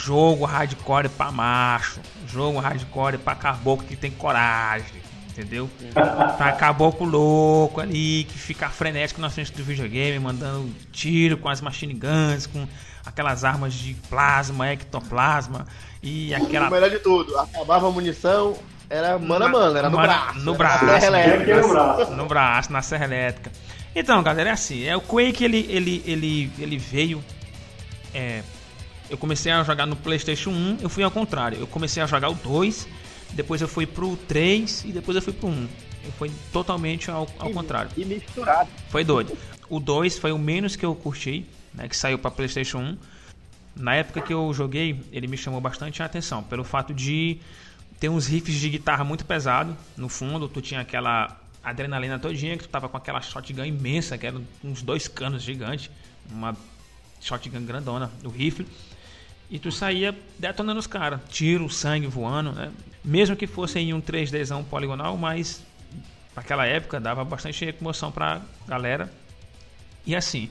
[0.08, 2.00] Jogo hardcore pra macho.
[2.26, 5.02] Jogo hardcore pra caboclo que tem coragem.
[5.30, 5.70] Entendeu?
[6.38, 11.60] Pra caboclo louco ali, que fica frenético na frente do videogame, mandando tiro com as
[11.60, 12.66] machine guns, com
[13.06, 15.68] aquelas armas de plasma, ectoplasma
[16.02, 16.70] e O aquela.
[16.72, 18.58] melhor de tudo, acabava a munição,
[18.90, 20.40] era mano a mano, era no Mano- braço.
[20.40, 20.86] no braço.
[20.86, 21.62] na serra elétrica.
[21.62, 22.12] no braço.
[22.16, 23.52] no braço, na serra elétrica.
[23.94, 27.24] Então, galera, é assim, é o Quake ele ele ele ele veio
[28.14, 28.42] é,
[29.10, 31.60] eu comecei a jogar no PlayStation 1, eu fui ao contrário.
[31.60, 32.88] Eu comecei a jogar o 2,
[33.34, 35.68] depois eu fui pro 3 e depois eu fui pro 1.
[36.06, 37.92] Eu fui totalmente ao, ao contrário.
[37.98, 38.70] E misturado.
[38.90, 39.38] Foi doido.
[39.70, 42.98] O 2 foi o menos que eu curti, né, que saiu para PlayStation 1.
[43.76, 47.40] Na época que eu joguei, ele me chamou bastante a atenção, pelo fato de
[48.00, 52.64] ter uns riffs de guitarra muito pesado no fundo, tu tinha aquela adrenalina todinha, que
[52.64, 55.90] tu tava com aquela shotgun imensa, que eram uns dois canos gigantes,
[56.32, 56.56] uma
[57.20, 58.66] shotgun grandona, o rifle,
[59.50, 62.72] e tu saía detonando os caras, tiro, sangue voando, né?
[63.04, 65.64] Mesmo que fosse em um 3Dzão poligonal, mas
[66.36, 69.12] naquela época dava bastante emoção pra galera.
[70.06, 70.50] E assim,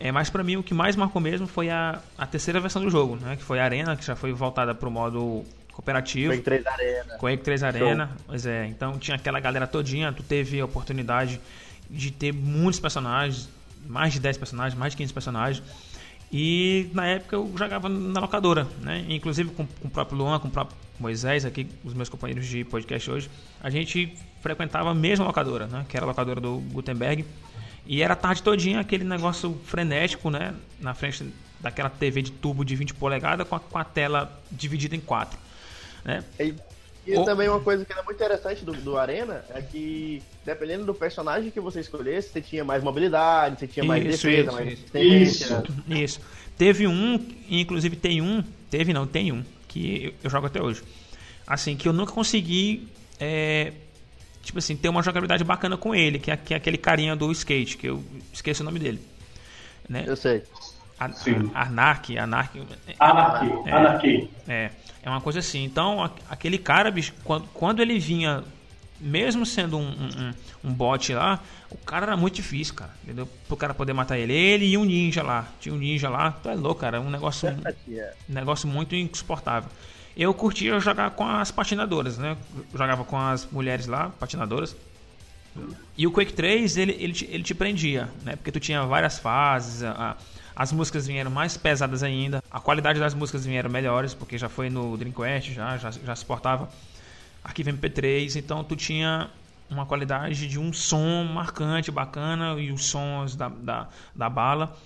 [0.00, 2.90] é, mas pra mim o que mais marcou mesmo foi a, a terceira versão do
[2.90, 3.36] jogo, né?
[3.36, 6.32] Que foi a Arena, que já foi voltada pro modo cooperativo.
[6.32, 7.18] Em três arenas.
[7.18, 8.66] Quake 3 Arena, pois é.
[8.66, 11.40] Então tinha aquela galera todinha, tu teve a oportunidade
[11.88, 13.48] de ter muitos personagens,
[13.86, 15.62] mais de 10 personagens, mais de 15 personagens.
[16.30, 19.04] E na época eu jogava na locadora, né?
[19.08, 22.64] Inclusive com, com o próprio Luan, com o próprio Moisés, aqui, os meus companheiros de
[22.64, 25.86] podcast hoje, a gente frequentava a mesma locadora, né?
[25.88, 27.24] Que era a locadora do Gutenberg.
[27.86, 30.54] E era a tarde todinha aquele negócio frenético, né?
[30.78, 34.94] Na frente daquela TV de tubo de 20 polegadas com a, com a tela dividida
[34.94, 35.38] em quatro.
[36.04, 36.22] Né?
[37.08, 40.84] E, E também uma coisa que era muito interessante do, do Arena é que, dependendo
[40.84, 44.52] do personagem que você escolhesse, você tinha mais mobilidade, você tinha mais Isso, defesa, isso,
[44.52, 44.86] mais isso.
[44.92, 45.62] resistência.
[45.88, 46.20] Isso.
[46.58, 50.82] Teve um, inclusive tem um, teve não, tem um, que eu, eu jogo até hoje.
[51.46, 52.86] Assim, que eu nunca consegui,
[53.18, 53.72] é,
[54.42, 57.32] tipo assim, ter uma jogabilidade bacana com ele, que é, que é aquele carinha do
[57.32, 59.00] skate, que eu esqueço o nome dele.
[59.88, 60.04] Né?
[60.06, 60.42] Eu sei.
[61.14, 61.50] Sim.
[61.54, 62.60] a- Anark, Anark.
[62.98, 63.72] Anarchy, É.
[63.72, 64.30] Anarchy.
[64.48, 64.70] É,
[65.02, 65.64] é uma coisa assim.
[65.64, 68.42] Então, a- aquele cara, bicho, quando, quando ele vinha,
[69.00, 70.08] mesmo sendo um, um,
[70.64, 72.90] um- um bot lá, o cara era muito difícil, cara.
[73.04, 73.28] Entendeu?
[73.46, 74.32] Pro cara poder matar ele.
[74.32, 75.46] Ele e um ninja lá.
[75.60, 76.32] Tinha um ninja lá.
[76.32, 77.00] Tu é louco, cara.
[77.00, 78.12] Um negócio, É.
[78.28, 79.70] um negócio muito insuportável.
[80.16, 82.36] Eu curtia jogar com as patinadoras, né?
[82.74, 84.74] Jogava com as mulheres lá, patinadoras.
[85.96, 88.34] E o Quake 3, ele, ele, te, ele te prendia, né?
[88.36, 90.16] Porque tu tinha várias fases, a- a-
[90.58, 94.68] as músicas vieram mais pesadas ainda, a qualidade das músicas vieram melhores, porque já foi
[94.68, 96.68] no Dreamcast, já, já, já suportava
[97.44, 99.30] arquivo MP3, então tu tinha
[99.70, 104.76] uma qualidade de um som marcante, bacana, e os sons da, da, da bala.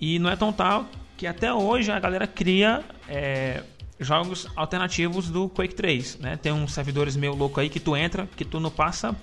[0.00, 3.62] E não é tão tal que até hoje a galera cria é,
[4.00, 6.18] jogos alternativos do Quake 3.
[6.20, 6.36] Né?
[6.38, 9.14] Tem uns servidores meio louco aí que tu entra, que tu não passa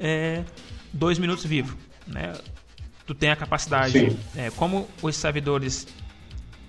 [0.00, 0.42] é,
[0.92, 1.76] dois minutos vivo.
[2.06, 2.32] Né?
[3.08, 4.14] Tu tem a capacidade.
[4.36, 5.88] É, como os servidores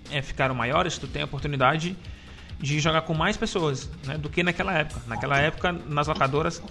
[0.10, 1.98] é, ficaram maiores, tu tem a oportunidade
[2.58, 5.02] de jogar com mais pessoas né, do que naquela época.
[5.06, 6.64] Naquela época, nas locadoras,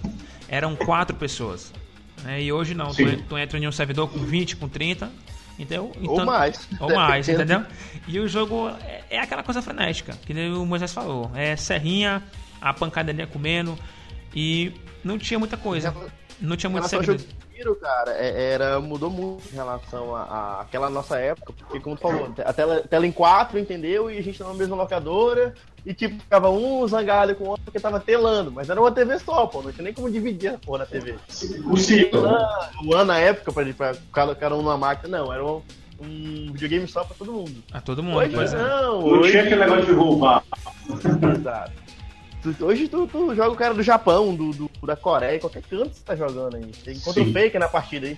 [0.47, 1.71] eram quatro pessoas.
[2.23, 2.91] né, e hoje não.
[2.95, 5.11] Tu, tu entra em um servidor com 20, com 30.
[5.59, 6.67] Então, Ou então- mais.
[6.79, 7.63] Ou mais, entendeu?
[8.07, 11.29] E o jogo é, é aquela coisa frenética, que nem o Moisés falou.
[11.35, 12.23] É serrinha,
[12.59, 13.77] a pancadaria comendo.
[14.33, 14.71] E
[15.03, 15.93] não tinha muita coisa.
[16.41, 17.48] Não tinha muito jogo segredo.
[17.59, 22.33] Tiro, cara, é- era, mudou muito em relação àquela nossa época, porque como tu falou,
[22.45, 24.09] a tela, tela em quatro, entendeu?
[24.09, 25.53] E a gente tava na mesma locadora,
[25.85, 29.19] e tipo, ficava um zangado com o outro porque tava telando, mas era uma TV
[29.19, 31.15] só, pô, não tinha nem como dividir a porra na TV.
[32.85, 35.61] O ano na época, pra, pra cada, cada um numa máquina, não, era um,
[36.01, 37.61] um videogame só pra todo mundo.
[37.73, 38.57] A todo mundo, Hoje pois é.
[38.57, 39.31] não, Não hoje...
[39.31, 40.43] tinha aquele negócio de roubar.
[41.37, 41.88] Exato.
[42.41, 45.93] Tu- Hoje tu, tu joga o cara do Japão, do, do- da Coreia, qualquer canto
[45.93, 46.63] você tá jogando aí.
[46.73, 47.29] Você encontra Sim.
[47.29, 48.17] o fake na partida aí.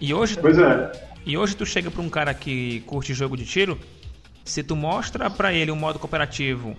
[0.00, 0.92] E hoje, Pois é.
[1.26, 3.78] e hoje tu chega pra um cara que curte jogo de tiro,
[4.44, 6.76] se tu mostra pra ele um modo cooperativo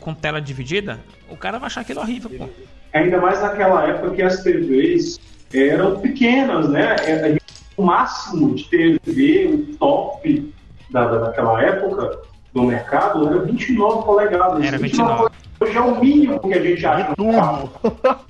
[0.00, 1.00] com tela dividida,
[1.30, 2.48] o cara vai achar aquilo horrível, pô.
[2.92, 5.20] Ainda mais naquela época que as TVs
[5.52, 6.96] eram pequenas, né?
[7.04, 7.36] É,
[7.76, 10.52] O máximo de TV, o top
[10.90, 12.20] da, da- daquela época
[12.54, 14.64] do mercado era 29 polegadas.
[14.64, 15.30] Era 29.
[15.58, 17.14] Hoje é o mínimo que a gente acha.
[17.16, 17.70] no mercado.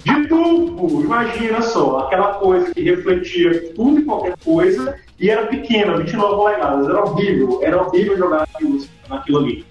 [0.04, 1.02] De tubo!
[1.02, 6.88] Imagina só, aquela coisa que refletia tudo e qualquer coisa e era pequena, 29 polegadas.
[6.88, 9.66] Era horrível, era horrível jogar naquilo, naquilo ali.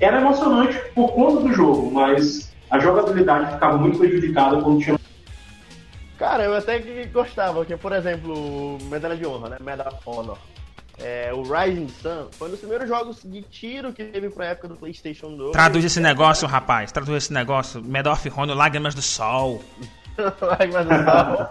[0.00, 4.98] Era emocionante por conta do jogo, mas a jogabilidade ficava muito prejudicada quando tinha.
[6.18, 9.56] Cara, eu até que gostava, porque, por exemplo, Medalha de Honra, né?
[9.60, 10.38] Medal of Honor.
[11.00, 14.68] É, o Rising Sun foi um dos primeiros jogos de tiro que teve pra época
[14.68, 15.52] do PlayStation 2.
[15.52, 16.90] Traduz esse negócio, rapaz.
[16.90, 17.82] Traduz esse negócio.
[17.82, 19.62] Medal of Honor, Lágrimas do Sol.
[20.40, 21.48] Lágrimas do Sol.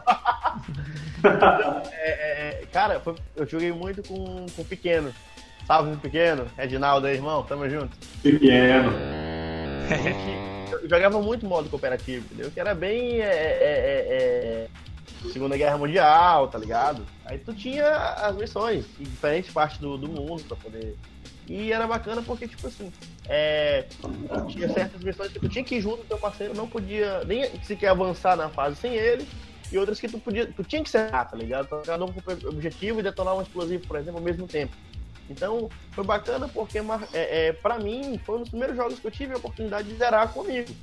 [1.99, 5.11] É, é, é, cara, foi- eu joguei muito com, com o pequeno.
[5.65, 6.45] Salve, pequeno.
[6.55, 7.43] Reginaldo aí, irmão.
[7.43, 7.97] Tamo junto.
[8.21, 8.91] Pequeno.
[10.83, 12.51] Eu jogava muito modo cooperativo, entendeu?
[12.51, 13.19] Que era bem.
[15.31, 17.05] Segunda Guerra Mundial, tá ligado?
[17.25, 20.95] Aí tu tinha as missões em diferentes partes do, do mundo pra poder.
[21.47, 22.91] E era bacana porque, tipo assim,
[23.27, 23.85] é,
[24.49, 27.45] tinha certas missões que tu tinha que ir junto com teu parceiro, não podia nem
[27.63, 29.25] sequer avançar na fase sem ele,
[29.71, 31.67] e outras que tu podia, tu tinha que ser tá ligado?
[31.67, 34.73] Pra cada um com o objetivo e detonar um explosivo, por exemplo, ao mesmo tempo.
[35.29, 36.79] Então, foi bacana porque,
[37.13, 39.95] é, é, pra mim, foi um dos primeiros jogos que eu tive a oportunidade de
[39.95, 40.73] zerar comigo.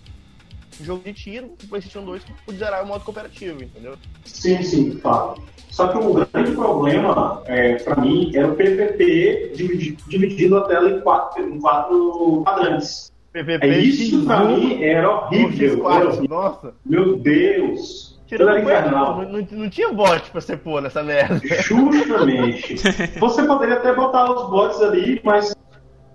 [0.80, 3.94] Jogo de tiro, do PlayStation 2, que eu pude zerar o modo cooperativo, entendeu?
[4.24, 5.34] Sim, sim, claro.
[5.70, 10.90] Só que o grande problema, é, para mim, era o PVP dividi- dividindo a tela
[10.90, 13.12] em quatro, em quatro quadrantes.
[13.32, 15.90] PVP É isso pra mim era horrível.
[15.90, 16.28] Era X4, horrível.
[16.28, 16.74] nossa.
[16.86, 18.14] Meu Deus.
[18.26, 19.22] Tirando era não, infernal.
[19.22, 21.40] não, não tinha bot pra você pôr nessa merda.
[21.44, 22.74] Justamente.
[23.20, 25.54] Você poderia até botar os bots ali, mas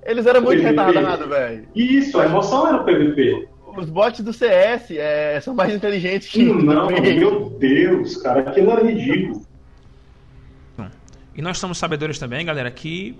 [0.03, 0.69] Eles eram muito PVP.
[0.69, 1.67] retardados, velho.
[1.75, 3.47] isso, a emoção era o PVP.
[3.79, 6.43] Os bots do CS é, são mais inteligentes que.
[6.43, 9.47] Não, meu Deus, cara, aquilo era ridículo.
[11.35, 13.15] E nós somos sabedores também, galera, que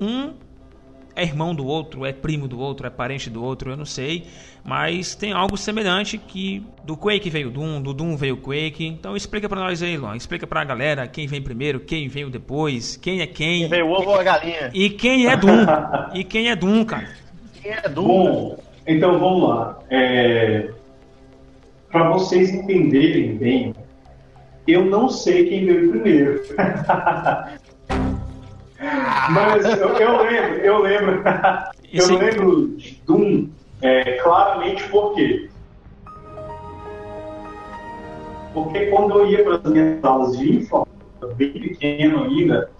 [0.00, 0.32] um
[1.16, 4.26] é irmão do outro, é primo do outro, é parente do outro, eu não sei.
[4.64, 8.86] Mas tem algo semelhante que do Quake veio o Doom, do Doom veio o Quake.
[8.86, 10.16] Então explica pra nós aí, Luan.
[10.16, 13.68] Explica pra galera quem vem primeiro, quem veio depois, quem é quem.
[13.68, 14.70] Veio o ovo ou a galinha.
[14.72, 15.66] E quem é Doom.
[16.14, 17.08] e quem é Doom, cara.
[17.60, 18.06] Quem é Doom?
[18.06, 19.78] Bom, então vamos lá.
[19.90, 20.70] É,
[21.90, 23.74] para vocês entenderem bem,
[24.66, 26.42] eu não sei quem veio primeiro.
[29.30, 31.22] Mas eu, eu lembro, eu lembro,
[31.92, 33.48] eu lembro de Doom
[33.82, 35.48] é, claramente por quê?
[38.54, 42.70] Porque quando eu ia para as minhas aulas de informática, bem pequeno ainda,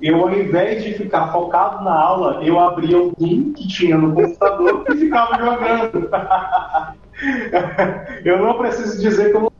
[0.00, 4.14] eu ao invés de ficar focado na aula, eu abria o Doom que tinha no
[4.14, 6.08] computador e ficava jogando.
[8.24, 9.52] eu não preciso dizer que eu não.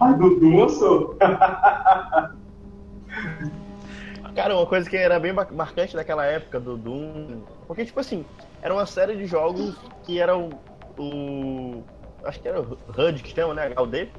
[0.00, 1.16] Ai, Doom eu sou.
[4.36, 7.40] Cara, uma coisa que era bem marcante naquela época do Doom.
[7.66, 8.24] Porque, tipo assim,
[8.60, 10.50] era uma série de jogos que eram
[10.98, 11.82] o.
[12.22, 13.72] Acho que era o HUD que chama, né?
[13.76, 14.10] HUD.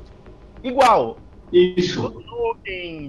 [0.63, 1.17] Igual.
[1.53, 2.23] Isso.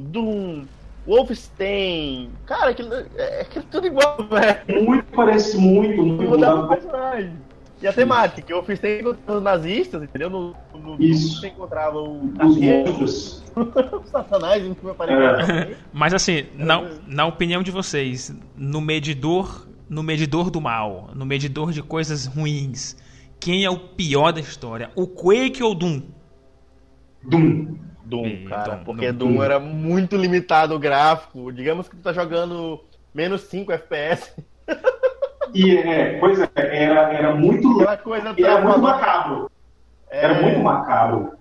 [0.03, 0.67] Doom,
[1.09, 2.31] Wolfenstein.
[2.45, 4.85] Cara, aquilo é, é tudo igual, velho.
[4.85, 6.31] Muito parece muito, muito.
[6.31, 7.33] Mudava o personagem.
[7.81, 10.29] E a temática, que o Wolfenstein encontrava os nazistas, entendeu?
[10.29, 11.41] No, no Isso.
[11.41, 13.45] você encontrava o Os monstros.
[14.11, 15.79] satanás, não foi aparecer.
[15.93, 21.73] Mas assim, na, na opinião de vocês, no medidor, no medidor do mal, no medidor
[21.73, 22.97] de coisas ruins,
[23.41, 24.91] quem é o pior da história?
[24.95, 26.03] O Quake ou o Doom?
[27.23, 27.77] Doom.
[28.09, 29.33] Doom, É, cara, Doom, porque Doom.
[29.35, 31.53] Doom, era muito limitado o gráfico.
[31.53, 32.81] Digamos que tu tá jogando
[33.15, 34.33] menos 5 FPS.
[35.55, 39.51] E é, pois é, era, era muito Aquela coisa era muito macabro.
[40.11, 41.33] Era É, muito macabro.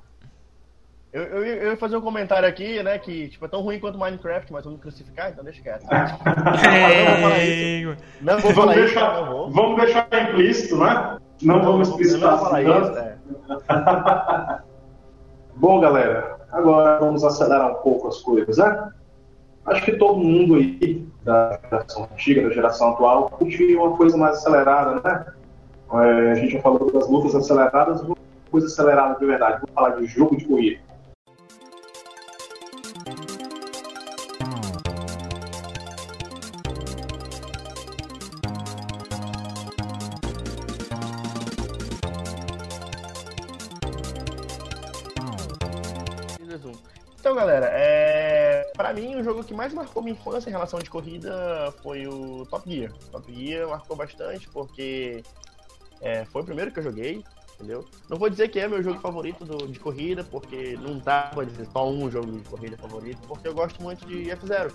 [1.13, 3.79] Eu, eu, ia- eu ia fazer um comentário aqui, né, que tipo, é tão ruim
[3.79, 5.85] quanto Minecraft, mas vamos crucificar, então deixa quieto.
[5.89, 7.85] É,
[8.21, 9.49] Não vou Vamos falar isso, deixar, não vou.
[9.51, 11.17] vamos deixar implícito, né?
[11.41, 13.17] Não vamos não explicitar vou falar isso, é.
[15.55, 18.91] Bom, galera, agora vamos acelerar um pouco as coisas, né?
[19.65, 24.37] Acho que todo mundo aí da geração antiga, da geração atual, curte uma coisa mais
[24.37, 25.25] acelerada, né?
[25.93, 28.15] É, a gente já falou das lutas aceleradas, uma
[28.49, 29.61] coisa acelerada de verdade.
[29.61, 30.86] Vamos falar de jogo de corrida.
[47.27, 48.71] Então, galera, é...
[48.73, 52.45] pra mim o jogo que mais marcou minha infância em relação de corrida foi o
[52.49, 52.93] Top Gear.
[53.11, 55.21] Top Gear marcou bastante porque
[55.99, 57.85] é, foi o primeiro que eu joguei, entendeu?
[58.07, 61.43] Não vou dizer que é meu jogo favorito do- de corrida, porque não dá pra
[61.43, 64.73] dizer só um jogo de corrida favorito, porque eu gosto muito de F-Zero,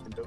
[0.00, 0.26] entendeu?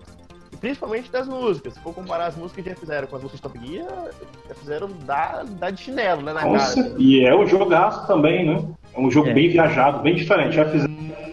[0.55, 1.73] E principalmente das músicas.
[1.73, 4.09] Se for comparar as músicas de F-Zero com as músicas de Top Gear,
[4.49, 6.51] F-Zero dá, dá de chinelo, né, na cara.
[6.53, 8.63] Nossa, e é um jogaço também, né?
[8.95, 9.33] É um jogo É.
[9.33, 10.55] bem viajado, bem diferente.
[10.55, 10.83] Já fiz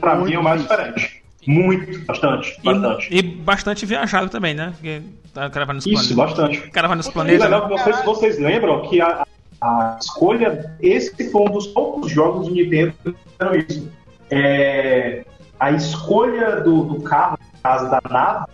[0.01, 0.85] pra Muito mim é o mais difícil.
[0.85, 1.23] diferente.
[1.47, 3.09] Muito, bastante, bastante.
[3.15, 4.73] E, e bastante viajado também, né?
[4.73, 6.37] Porque tá, o cara vai nos Isso, planetas.
[6.37, 6.69] bastante.
[6.69, 7.49] O cara vai nos planetas.
[7.49, 9.25] que vocês, vocês lembram que a,
[9.61, 13.91] a escolha, esse foi um dos poucos jogos do Nintendo que fizeram isso.
[14.31, 15.25] É,
[15.61, 18.47] a escolha do, do carro, no caso da nave,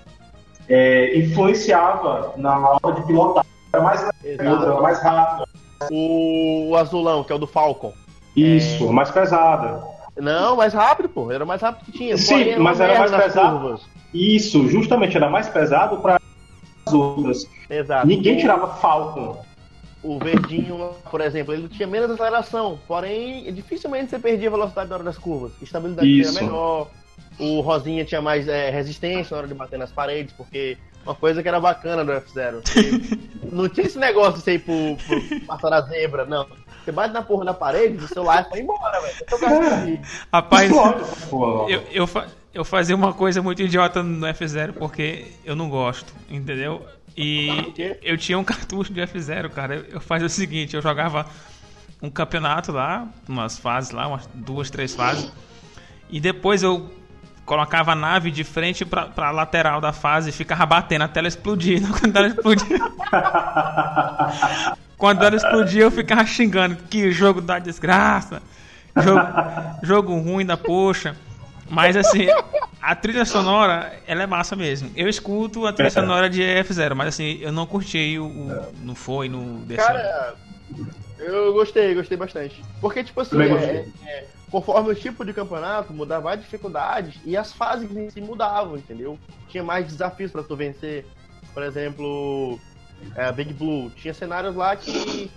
[0.69, 3.45] é, influenciava na hora de pilotar.
[3.73, 5.49] Era mais leve, era mais rápida.
[5.91, 7.93] O, azulão, que é o do Falcon.
[8.37, 9.83] Isso, mais pesada.
[10.17, 11.31] Não, mais rápido, pô.
[11.31, 12.17] Era mais rápido que tinha.
[12.17, 13.61] Sim, Porém, mas era mais pesado.
[13.61, 13.83] curvas.
[14.13, 16.21] Isso, justamente, era mais pesado para
[16.87, 17.49] as outras.
[17.69, 18.07] Exato.
[18.07, 19.45] Ninguém tirava Falcon.
[20.03, 22.79] O verdinho, por exemplo, ele tinha menos aceleração.
[22.87, 25.53] Porém, dificilmente você perdia velocidade na hora das curvas.
[25.61, 26.39] Estabilidade Isso.
[26.39, 26.89] era melhor.
[27.39, 31.43] O rosinha tinha mais é, resistência na hora de bater nas paredes, porque uma coisa
[31.43, 32.61] que era bacana do F-Zero.
[32.63, 36.47] que Não tinha esse negócio de você ir pro, pro passar a zebra, não.
[36.85, 39.15] Você bate na porra da parede, o celular vai embora, velho.
[39.73, 40.01] Assim.
[40.33, 40.71] Rapaz,
[41.69, 46.13] eu, eu, fa- eu fazia uma coisa muito idiota no F0 porque eu não gosto,
[46.31, 46.85] entendeu?
[47.17, 47.73] E
[48.03, 49.77] eu tinha um cartucho de F0, cara.
[49.77, 51.27] Eu, eu fazia o seguinte, eu jogava
[52.03, 55.31] um campeonato lá, umas fases lá, umas duas, três fases.
[56.11, 56.91] E depois eu
[57.49, 61.27] colocava a nave de frente pra, pra lateral da fase e ficava batendo a tela
[61.27, 61.81] explodia.
[61.99, 62.79] Quando ela explodia,
[64.99, 66.77] quando ela explodia eu ficava xingando.
[66.91, 68.43] Que jogo da desgraça.
[68.97, 69.21] Jogo,
[69.83, 71.17] jogo ruim da poxa.
[71.71, 72.27] Mas assim,
[72.83, 74.91] a trilha sonora, ela é massa mesmo.
[74.97, 78.27] Eu escuto a trilha sonora de F0, mas assim, eu não curti o.
[78.27, 79.65] o não foi no.
[79.77, 80.35] Cara,
[81.19, 82.63] eu gostei, gostei bastante.
[82.81, 87.53] Porque, tipo assim, é, é, conforme o tipo de campeonato, mudava as dificuldades e as
[87.53, 89.19] fases em si mudavam, entendeu?
[89.49, 91.07] Tinha mais desafios pra tu vencer.
[91.53, 92.59] Por exemplo,
[93.15, 93.91] é, Big Blue.
[93.91, 95.31] Tinha cenários lá que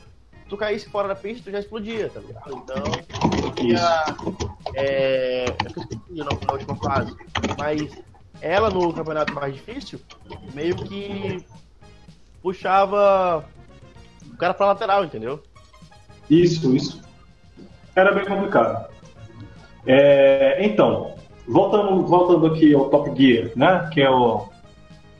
[0.47, 2.53] tu caísse fora da pista, tu já explodia, tá ligado?
[2.55, 4.05] Então, tinha.
[4.75, 7.15] É, eu esqueci o nome da última fase.
[7.57, 7.91] Mas
[8.41, 9.99] ela no campeonato mais difícil,
[10.53, 11.45] meio que
[12.41, 13.45] puxava
[14.25, 15.41] o cara pra lateral, entendeu?
[16.29, 17.01] Isso, isso.
[17.95, 18.89] Era bem complicado.
[19.85, 21.15] É, então,
[21.47, 23.89] voltando, voltando aqui ao Top Gear, né?
[23.91, 24.47] Que é o.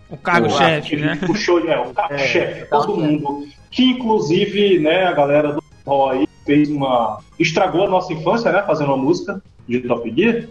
[0.09, 1.17] O cargo-chefe, né?
[1.25, 3.47] Puxou, é, o cargo-chefe, todo mundo.
[3.69, 7.19] Que inclusive, né, a galera do Roy fez uma.
[7.39, 8.61] estragou a nossa infância, né?
[8.63, 10.47] Fazendo uma música de Top Gear.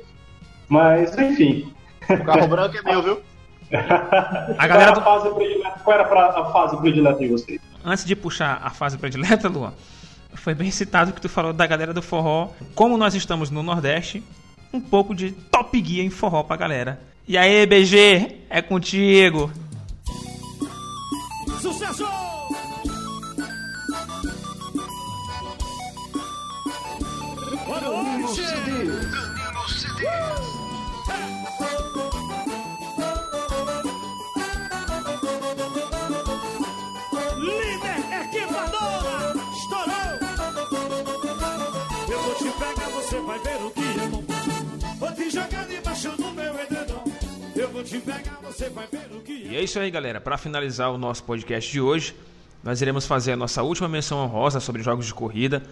[0.68, 1.72] Mas, enfim.
[2.08, 3.20] O carro branco é meu, viu?
[4.58, 5.00] A galera do...
[5.00, 7.60] qual, era a fase predileta, qual era a fase predileta de vocês?
[7.84, 9.72] Antes de puxar a fase predileta, Luan,
[10.34, 12.50] foi bem citado que tu falou da galera do forró.
[12.74, 14.22] Como nós estamos no Nordeste,
[14.72, 17.00] um pouco de top guia em forró pra galera.
[17.26, 19.50] E aí, BG, é contigo.
[21.60, 22.06] Sucesso!
[27.66, 28.42] Boa noite!
[49.50, 50.20] E é isso aí, galera.
[50.20, 52.14] Para finalizar o nosso podcast de hoje,
[52.62, 55.62] nós iremos fazer a nossa última menção honrosa sobre jogos de corrida.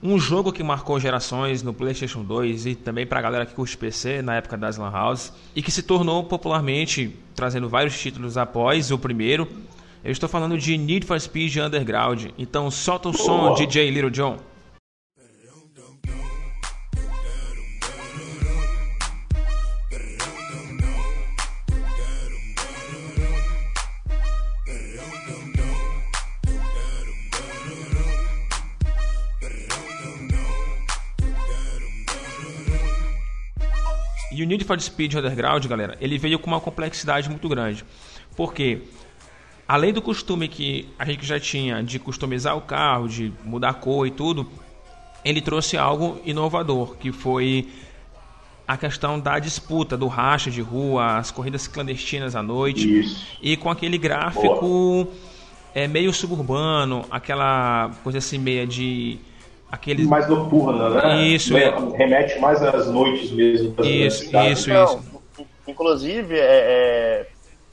[0.00, 3.76] Um jogo que marcou gerações no PlayStation 2 e também para a galera que curte
[3.76, 8.92] PC na época das Lan House e que se tornou popularmente trazendo vários títulos após
[8.92, 9.48] o primeiro.
[10.04, 12.26] Eu estou falando de Need for Speed Underground.
[12.38, 14.38] Então solta o som, DJ Little John.
[34.38, 37.84] E o Need for Speed Underground, galera, ele veio com uma complexidade muito grande.
[38.36, 38.82] Porque
[39.66, 43.74] além do costume que a gente já tinha de customizar o carro, de mudar a
[43.74, 44.48] cor e tudo,
[45.24, 47.68] ele trouxe algo inovador, que foi
[48.64, 53.00] a questão da disputa, do racha de rua, as corridas clandestinas à noite.
[53.00, 53.26] Isso.
[53.42, 55.08] E com aquele gráfico
[55.74, 59.18] é, meio suburbano, aquela coisa assim meia de
[59.70, 61.22] aquele mais noturna, né?
[61.22, 61.56] Isso.
[61.56, 61.74] É.
[61.96, 63.74] Remete mais às noites mesmo.
[63.84, 65.20] Isso, isso, Não, isso.
[65.66, 67.26] Inclusive, é, é,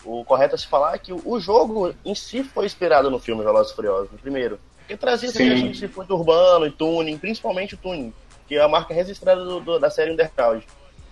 [0.04, 3.72] o correto é se falar que o jogo em si foi inspirado no filme Velozes
[3.72, 4.60] e Furiosos, no primeiro.
[4.80, 8.14] Porque trazia essa questão de circuito urbano e tuning, principalmente o tuning,
[8.48, 10.62] que é a marca registrada do, do, da série Underground.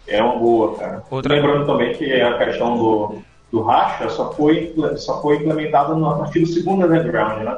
[0.06, 1.04] É uma boa, cara.
[1.10, 1.34] Outra...
[1.34, 6.42] Lembrando também que a questão do, do racha só foi, só foi implementada a partir
[6.42, 7.58] do segundo Underground, né?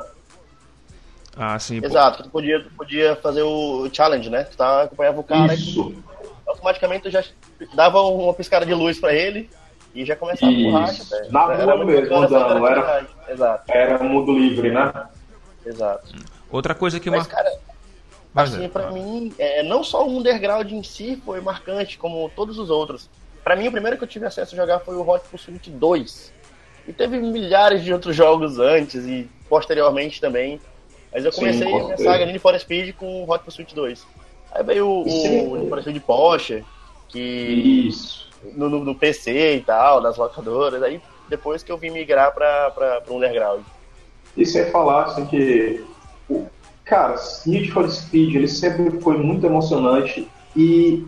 [1.38, 1.82] Ah, sim.
[1.84, 4.44] Exato, tu podia, tu podia fazer o challenge, né?
[4.44, 5.92] Tu tá, acompanhava o cara Isso.
[5.92, 6.04] e
[6.48, 7.24] automaticamente tu já
[7.74, 9.50] dava uma piscada de luz pra ele
[9.94, 10.68] e já começava Isso.
[10.68, 11.04] o racha.
[11.04, 11.28] Né?
[11.30, 13.72] Na rua mesmo, andando, era, Exato.
[13.72, 14.94] era mundo livre, né?
[15.66, 16.14] Exato.
[16.50, 17.26] Outra coisa que Mas, uma...
[17.26, 17.52] cara,
[18.36, 22.70] assim, pra mim, é, não só o Underground em si foi marcante, como todos os
[22.70, 23.10] outros.
[23.44, 26.34] Pra mim, o primeiro que eu tive acesso a jogar foi o Hot Pursuit 2.
[26.88, 30.60] E teve milhares de outros jogos antes e posteriormente também.
[31.16, 34.06] Mas eu comecei Sim, a saga Need for Speed com o Hot Pursuit 2.
[34.52, 36.66] Aí veio o, o Need for Speed Porsche,
[37.08, 38.30] que Isso.
[38.54, 40.84] No, no, no, PC e tal, das locadoras.
[40.84, 43.62] Aí depois que eu vim migrar para o Underground.
[44.36, 45.86] E sem falar assim que,
[46.84, 51.08] cara, Need for Speed ele sempre foi muito emocionante e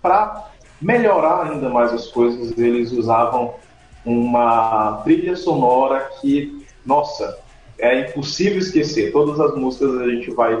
[0.00, 0.50] para
[0.80, 3.54] melhorar ainda mais as coisas eles usavam
[4.02, 7.38] uma trilha sonora que, nossa,
[7.82, 9.12] é impossível esquecer.
[9.12, 10.56] Todas as músicas a gente vai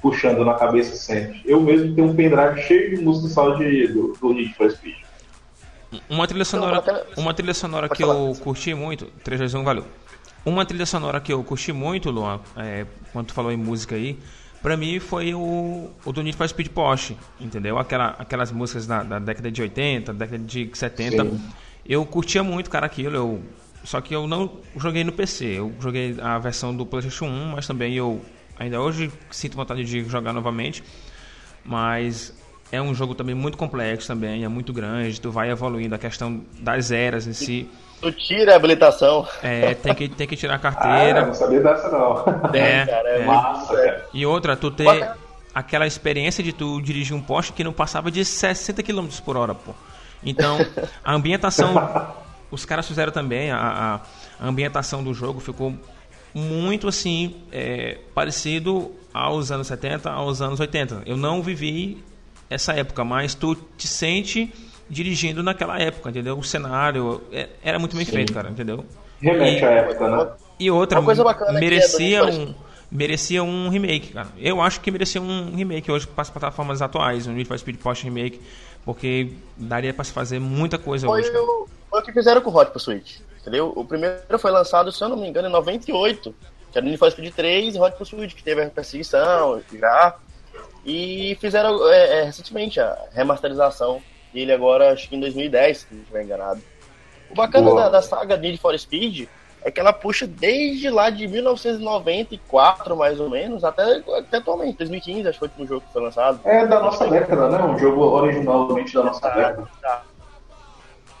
[0.00, 1.40] puxando na cabeça sempre.
[1.44, 4.94] Eu mesmo tenho um pendrive cheio de músicas só de, do, do Need for Speed.
[6.08, 9.84] Uma trilha sonora, uma trilha sonora que eu curti muito, 321 valeu.
[10.44, 14.18] Uma trilha sonora que eu curti muito, Luan, é, quando tu falou em música aí,
[14.62, 17.78] pra mim foi o, o do Need for Speed Porsche, entendeu?
[17.78, 21.24] Aquela, aquelas músicas da, da década de 80, década de 70.
[21.24, 21.40] Sim.
[21.88, 23.16] Eu curtia muito, cara, aquilo.
[23.16, 23.42] Eu
[23.86, 25.44] só que eu não joguei no PC.
[25.44, 28.20] Eu joguei a versão do PlayStation 1, mas também eu
[28.58, 30.82] ainda hoje sinto vontade de jogar novamente.
[31.64, 32.34] Mas
[32.72, 36.42] é um jogo também muito complexo também, é muito grande, tu vai evoluindo a questão
[36.58, 37.70] das eras em si.
[38.00, 39.26] Tu tira a habilitação.
[39.40, 41.22] É, tem que, tem que tirar a carteira.
[41.22, 42.24] Ah, não sabia dessa não.
[42.52, 43.24] É, cara, é, é.
[43.24, 45.12] Massa, E outra, tu ter
[45.54, 49.54] aquela experiência de tu dirigir um poste que não passava de 60 km por hora,
[49.54, 49.72] pô.
[50.24, 50.58] Então,
[51.04, 51.72] a ambientação
[52.50, 54.00] os caras fizeram também, a,
[54.40, 55.74] a, ambientação do jogo ficou
[56.34, 61.02] muito assim, é, parecido aos anos 70, aos anos 80.
[61.06, 62.02] Eu não vivi
[62.48, 64.52] essa época, mas tu te sente
[64.88, 66.38] dirigindo naquela época, entendeu?
[66.38, 68.12] O cenário é, era muito bem Sim.
[68.12, 68.84] feito, cara, entendeu?
[69.20, 70.32] Remete à época, né?
[70.58, 71.00] E outra,
[71.52, 72.54] merecia um,
[72.90, 74.28] merecia um remake, cara.
[74.38, 77.78] Eu acho que merecia um remake hoje para as plataformas atuais, um Need for Speed
[77.78, 78.40] Porsche Remake,
[78.84, 81.30] porque daria para se fazer muita coisa Foi hoje.
[81.30, 81.42] cara.
[81.42, 83.72] o, foi o que fizeram com o Hot Pursuit, entendeu?
[83.74, 86.34] O primeiro foi lançado, se eu não me engano, em 98,
[86.70, 90.16] que era o Need for Speed 3 e Hot Pursuit, que teve a perseguição já.
[90.84, 94.00] E fizeram é, é, recentemente a remasterização
[94.32, 96.60] dele agora, acho que em 2010, se não estiver enganado.
[97.30, 99.26] O bacana da, da saga Need for Speed
[99.66, 105.28] é que ela puxa desde lá de 1994, mais ou menos, até, até atualmente, 2015,
[105.28, 106.40] acho que foi o último jogo que foi lançado.
[106.44, 107.64] É da nossa década, né?
[107.64, 109.68] Um jogo originalmente da nossa década.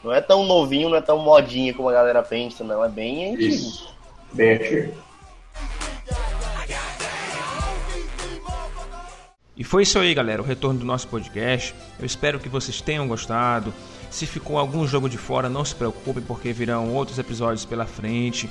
[0.06, 2.84] Não é tão novinho, não é tão modinha como a galera pensa, não.
[2.84, 3.52] É bem antigo.
[3.52, 3.92] Isso.
[4.32, 4.94] Bem antigo.
[9.56, 11.74] E foi isso aí, galera, o retorno do nosso podcast.
[11.98, 13.74] Eu espero que vocês tenham gostado.
[14.08, 18.48] Se ficou algum jogo de fora, não se preocupem, porque virão outros episódios pela frente.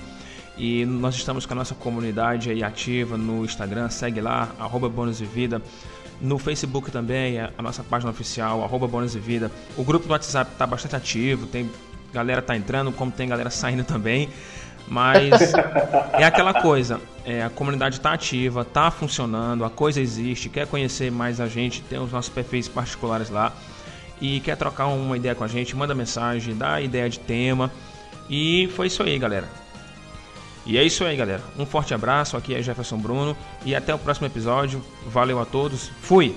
[0.57, 5.19] E nós estamos com a nossa comunidade aí ativa no Instagram, segue lá, arroba Bônus
[5.19, 5.61] de Vida.
[6.21, 9.51] No Facebook também, a nossa página oficial, arroba Bônus de Vida.
[9.77, 11.69] O grupo do WhatsApp está bastante ativo, tem
[12.13, 14.29] galera tá entrando, como tem galera saindo também.
[14.87, 15.53] Mas
[16.13, 21.11] é aquela coisa, é, a comunidade está ativa, está funcionando, a coisa existe, quer conhecer
[21.11, 23.51] mais a gente, tem os nossos perfis particulares lá
[24.21, 27.71] e quer trocar uma ideia com a gente, manda mensagem, dá ideia de tema.
[28.29, 29.64] E foi isso aí, galera.
[30.65, 31.41] E é isso aí, galera.
[31.57, 34.83] Um forte abraço, aqui é Jefferson Bruno e até o próximo episódio.
[35.05, 35.89] Valeu a todos.
[36.01, 36.35] Fui!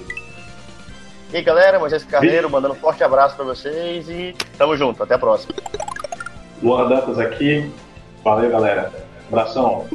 [1.33, 5.03] E aí, galera, Moisés Carneiro, mandando um forte abraço pra vocês e tamo junto.
[5.03, 5.55] Até a próxima.
[6.63, 7.71] Luan Dantas aqui.
[8.23, 8.93] Valeu, galera.
[9.29, 9.87] Abração.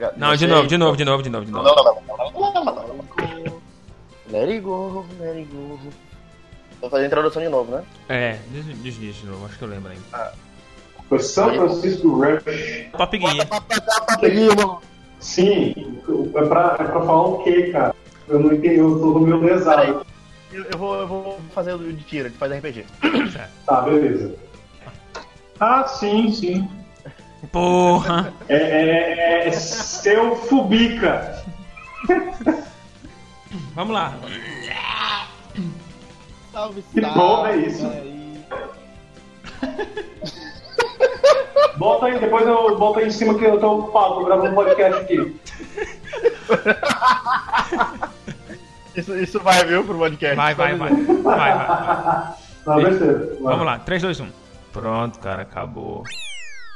[0.00, 1.64] Da Não, de novo, de novo, de novo, de novo, de novo.
[1.64, 3.62] não, não, não, não.
[4.30, 5.78] Let it go, let it go.
[6.80, 7.82] Vou fazer a introdução de novo, né?
[8.08, 10.32] É, diz, diz, diz de novo, acho que eu lembro ainda.
[11.08, 12.42] Foi São Francisco Rush.
[12.96, 14.80] Top Gear.
[15.20, 15.74] Sim,
[16.34, 17.94] é pra, é pra falar o quê, cara?
[18.28, 20.04] Eu não entendi, eu tô no meu lesado.
[20.52, 22.84] Eu, eu vou, eu vou fazer o de tiro, de fazer RPG.
[23.66, 24.34] Tá, beleza.
[25.60, 26.68] Ah, sim, sim.
[27.50, 28.32] Porra!
[28.48, 31.42] É, é, é seu Fubica.
[33.74, 34.14] Vamos lá.
[36.52, 37.90] Salve, Que porra é isso?
[41.76, 44.54] Bota aí, depois eu boto aí em cima que eu tô ocupado, tô gravando um
[44.54, 45.36] podcast aqui.
[48.94, 50.36] Isso, isso vai, viu, pro podcast.
[50.36, 50.90] Vai, vai, vai.
[50.90, 51.66] Vai, vai.
[51.66, 52.34] vai.
[52.64, 53.36] Não, besteira.
[53.40, 54.28] Vamos lá, 3, 2, 1.
[54.72, 56.04] Pronto, cara, acabou.